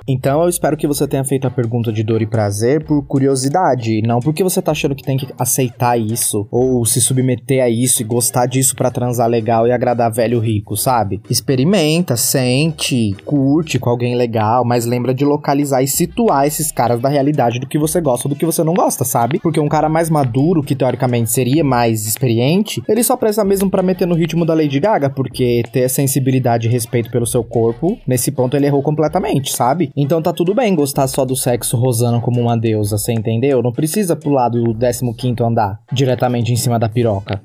Então 0.07 0.43
eu 0.43 0.49
espero 0.49 0.75
que 0.75 0.87
você 0.87 1.07
tenha 1.07 1.23
feito 1.23 1.47
a 1.47 1.51
pergunta 1.51 1.91
de 1.91 2.03
dor 2.03 2.21
e 2.21 2.27
prazer 2.27 2.83
por 2.83 3.05
curiosidade, 3.05 4.01
não 4.01 4.19
porque 4.19 4.43
você 4.43 4.61
tá 4.61 4.71
achando 4.71 4.95
que 4.95 5.03
tem 5.03 5.17
que 5.17 5.27
aceitar 5.37 5.97
isso 5.97 6.47
ou 6.51 6.85
se 6.85 6.99
submeter 6.99 7.63
a 7.63 7.69
isso 7.69 8.01
e 8.01 8.05
gostar 8.05 8.45
disso 8.45 8.75
pra 8.75 8.91
transar 8.91 9.27
legal 9.27 9.67
e 9.67 9.71
agradar 9.71 10.11
velho 10.11 10.22
rico, 10.39 10.75
sabe? 10.75 11.21
Experimenta, 11.29 12.15
sente, 12.15 13.15
curte 13.25 13.79
com 13.79 13.89
alguém 13.89 14.15
legal, 14.15 14.63
mas 14.65 14.85
lembra 14.85 15.13
de 15.13 15.25
localizar 15.25 15.81
e 15.81 15.87
situar 15.87 16.45
esses 16.45 16.71
caras 16.71 16.99
da 16.99 17.09
realidade 17.09 17.59
do 17.59 17.67
que 17.67 17.77
você 17.77 18.01
gosta 18.01 18.29
do 18.29 18.35
que 18.35 18.45
você 18.45 18.63
não 18.63 18.73
gosta, 18.73 19.03
sabe? 19.03 19.39
Porque 19.39 19.59
um 19.59 19.69
cara 19.69 19.89
mais 19.89 20.09
maduro, 20.09 20.63
que 20.63 20.75
teoricamente 20.75 21.31
seria 21.31 21.63
mais 21.63 22.05
experiente, 22.05 22.81
ele 22.87 23.03
só 23.03 23.15
presta 23.15 23.43
mesmo 23.43 23.69
pra 23.69 23.83
meter 23.83 24.07
no 24.07 24.15
ritmo 24.15 24.45
da 24.45 24.53
Lady 24.53 24.79
Gaga, 24.79 25.09
porque 25.09 25.63
ter 25.71 25.89
sensibilidade 25.89 26.67
e 26.67 26.71
respeito 26.71 27.09
pelo 27.09 27.25
seu 27.25 27.43
corpo, 27.43 27.97
nesse 28.07 28.31
ponto 28.31 28.55
ele 28.55 28.67
errou 28.67 28.81
completamente, 28.81 29.51
sabe? 29.51 29.91
Então 29.95 30.21
tá 30.21 30.31
tudo 30.31 30.53
bem 30.53 30.75
gostar 30.75 31.07
só 31.07 31.25
do 31.25 31.35
sexo 31.35 31.77
rosano 31.77 32.21
como 32.21 32.41
uma 32.41 32.57
deusa, 32.57 32.97
você 32.97 33.13
entendeu? 33.13 33.61
Não 33.61 33.71
precisa 33.71 34.15
pular 34.15 34.49
do 34.49 34.73
15 34.73 35.43
andar, 35.43 35.79
diretamente 35.91 36.51
em 36.51 36.55
cima 36.55 36.79
da 36.79 36.89
piroca. 36.89 37.41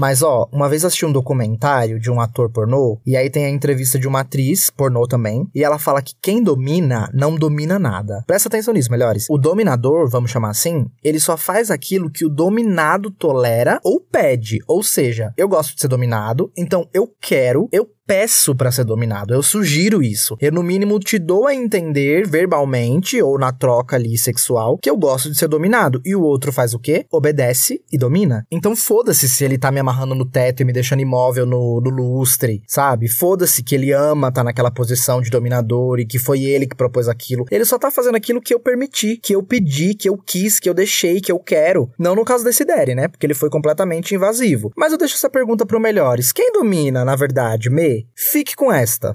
Mas 0.00 0.22
ó, 0.22 0.48
uma 0.50 0.66
vez 0.66 0.82
assisti 0.82 1.04
um 1.04 1.12
documentário 1.12 2.00
de 2.00 2.10
um 2.10 2.22
ator 2.22 2.48
pornô, 2.50 2.98
e 3.04 3.18
aí 3.18 3.28
tem 3.28 3.44
a 3.44 3.50
entrevista 3.50 3.98
de 3.98 4.08
uma 4.08 4.20
atriz 4.20 4.70
pornô 4.70 5.06
também, 5.06 5.46
e 5.54 5.62
ela 5.62 5.78
fala 5.78 6.00
que 6.00 6.14
quem 6.22 6.42
domina 6.42 7.10
não 7.12 7.34
domina 7.36 7.78
nada. 7.78 8.24
Presta 8.26 8.48
atenção 8.48 8.72
nisso, 8.72 8.90
melhores. 8.90 9.26
O 9.28 9.36
dominador, 9.36 10.08
vamos 10.08 10.30
chamar 10.30 10.48
assim, 10.48 10.86
ele 11.04 11.20
só 11.20 11.36
faz 11.36 11.70
aquilo 11.70 12.10
que 12.10 12.24
o 12.24 12.30
dominado 12.30 13.10
tolera 13.10 13.78
ou 13.84 14.00
pede. 14.00 14.60
Ou 14.66 14.82
seja, 14.82 15.34
eu 15.36 15.46
gosto 15.46 15.74
de 15.74 15.82
ser 15.82 15.88
dominado, 15.88 16.50
então 16.56 16.88
eu 16.94 17.06
quero, 17.20 17.68
eu 17.70 17.86
peço 18.10 18.56
para 18.56 18.72
ser 18.72 18.82
dominado, 18.82 19.32
eu 19.32 19.40
sugiro 19.40 20.02
isso. 20.02 20.36
Eu, 20.40 20.50
no 20.50 20.64
mínimo, 20.64 20.98
te 20.98 21.16
dou 21.16 21.46
a 21.46 21.54
entender 21.54 22.26
verbalmente 22.26 23.22
ou 23.22 23.38
na 23.38 23.52
troca 23.52 23.94
ali 23.94 24.18
sexual 24.18 24.76
que 24.78 24.90
eu 24.90 24.96
gosto 24.96 25.30
de 25.30 25.38
ser 25.38 25.46
dominado. 25.46 26.02
E 26.04 26.16
o 26.16 26.20
outro 26.20 26.52
faz 26.52 26.74
o 26.74 26.78
quê? 26.80 27.06
Obedece 27.08 27.80
e 27.92 27.96
domina. 27.96 28.44
Então 28.50 28.74
foda-se 28.74 29.28
se 29.28 29.44
ele 29.44 29.56
tá 29.56 29.70
me 29.70 29.78
amarrando 29.78 30.16
no 30.16 30.28
teto 30.28 30.60
e 30.60 30.64
me 30.64 30.72
deixando 30.72 31.02
imóvel 31.02 31.46
no, 31.46 31.80
no 31.80 31.88
lustre, 31.88 32.64
sabe? 32.66 33.06
Foda-se 33.06 33.62
que 33.62 33.76
ele 33.76 33.92
ama 33.92 34.32
tá 34.32 34.42
naquela 34.42 34.72
posição 34.72 35.22
de 35.22 35.30
dominador 35.30 36.00
e 36.00 36.04
que 36.04 36.18
foi 36.18 36.42
ele 36.42 36.66
que 36.66 36.74
propôs 36.74 37.06
aquilo. 37.06 37.46
Ele 37.48 37.64
só 37.64 37.78
tá 37.78 37.92
fazendo 37.92 38.16
aquilo 38.16 38.40
que 38.40 38.52
eu 38.52 38.58
permiti, 38.58 39.18
que 39.18 39.36
eu 39.36 39.42
pedi, 39.44 39.94
que 39.94 40.08
eu 40.08 40.18
quis, 40.18 40.58
que 40.58 40.68
eu 40.68 40.74
deixei, 40.74 41.20
que 41.20 41.30
eu 41.30 41.38
quero. 41.38 41.88
Não 41.96 42.16
no 42.16 42.24
caso 42.24 42.42
desse 42.42 42.64
Derry, 42.64 42.96
né? 42.96 43.06
Porque 43.06 43.24
ele 43.24 43.34
foi 43.34 43.48
completamente 43.48 44.16
invasivo. 44.16 44.72
Mas 44.76 44.90
eu 44.90 44.98
deixo 44.98 45.14
essa 45.14 45.30
pergunta 45.30 45.64
pro 45.64 45.78
melhores. 45.78 46.32
Quem 46.32 46.50
domina, 46.50 47.04
na 47.04 47.14
verdade, 47.14 47.70
me? 47.70 47.99
Fique 48.14 48.54
com 48.54 48.72
esta. 48.72 49.12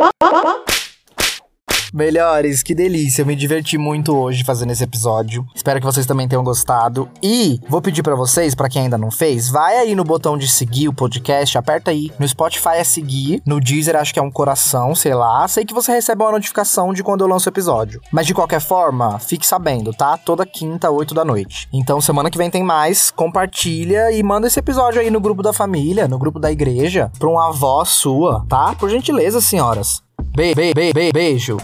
Melhores, 1.96 2.62
que 2.62 2.76
delícia. 2.76 3.22
Eu 3.22 3.26
me 3.26 3.38
diverti 3.38 3.78
muito 3.78 4.14
hoje 4.14 4.44
fazendo 4.44 4.70
esse 4.74 4.84
episódio. 4.84 5.48
Espero 5.56 5.80
que 5.80 5.86
vocês 5.86 6.06
também 6.06 6.28
tenham 6.28 6.44
gostado. 6.44 7.08
E 7.24 7.58
vou 7.70 7.82
pedir 7.82 8.04
para 8.04 8.18
vocês, 8.18 8.54
para 8.54 8.68
quem 8.68 8.82
ainda 8.82 8.98
não 8.98 9.10
fez, 9.10 9.48
vai 9.48 9.78
aí 9.78 9.96
no 9.96 10.04
botão 10.04 10.38
de 10.38 10.46
seguir 10.46 10.90
o 10.90 10.94
podcast, 10.94 11.58
aperta 11.58 11.92
aí. 11.92 12.12
No 12.20 12.28
Spotify 12.28 12.76
é 12.76 12.84
seguir, 12.84 13.42
no 13.46 13.62
Deezer 13.62 13.96
acho 13.96 14.14
que 14.14 14.20
é 14.20 14.22
um 14.22 14.30
coração, 14.30 14.94
sei 14.94 15.14
lá. 15.14 15.48
Sei 15.48 15.64
que 15.64 15.74
você 15.74 15.94
recebe 15.94 16.22
uma 16.22 16.34
notificação 16.34 16.94
de 16.94 17.02
quando 17.02 17.22
eu 17.22 17.30
lanço 17.30 17.48
o 17.48 17.54
episódio. 17.54 18.02
Mas 18.12 18.28
de 18.28 18.34
qualquer 18.34 18.60
forma, 18.60 19.18
fique 19.18 19.48
sabendo, 19.48 19.94
tá? 19.94 20.18
Toda 20.18 20.46
quinta, 20.46 20.92
8 20.92 21.14
da 21.14 21.24
noite. 21.24 21.70
Então 21.72 22.02
semana 22.02 22.30
que 22.30 22.38
vem 22.38 22.50
tem 22.50 22.62
mais. 22.62 23.10
Compartilha 23.10 24.12
e 24.12 24.22
manda 24.22 24.48
esse 24.48 24.60
episódio 24.60 25.00
aí 25.00 25.10
no 25.10 25.22
grupo 25.22 25.42
da 25.42 25.54
família, 25.54 26.10
no 26.10 26.20
grupo 26.20 26.42
da 26.42 26.52
igreja, 26.52 27.10
pra 27.18 27.30
uma 27.30 27.48
avó 27.48 27.86
sua, 27.86 28.46
tá? 28.50 28.76
Por 28.78 28.90
gentileza, 28.90 29.40
senhoras. 29.40 30.04
Be 30.36 30.54
be 30.54 30.74
be 30.74 31.14
beijo. 31.14 31.58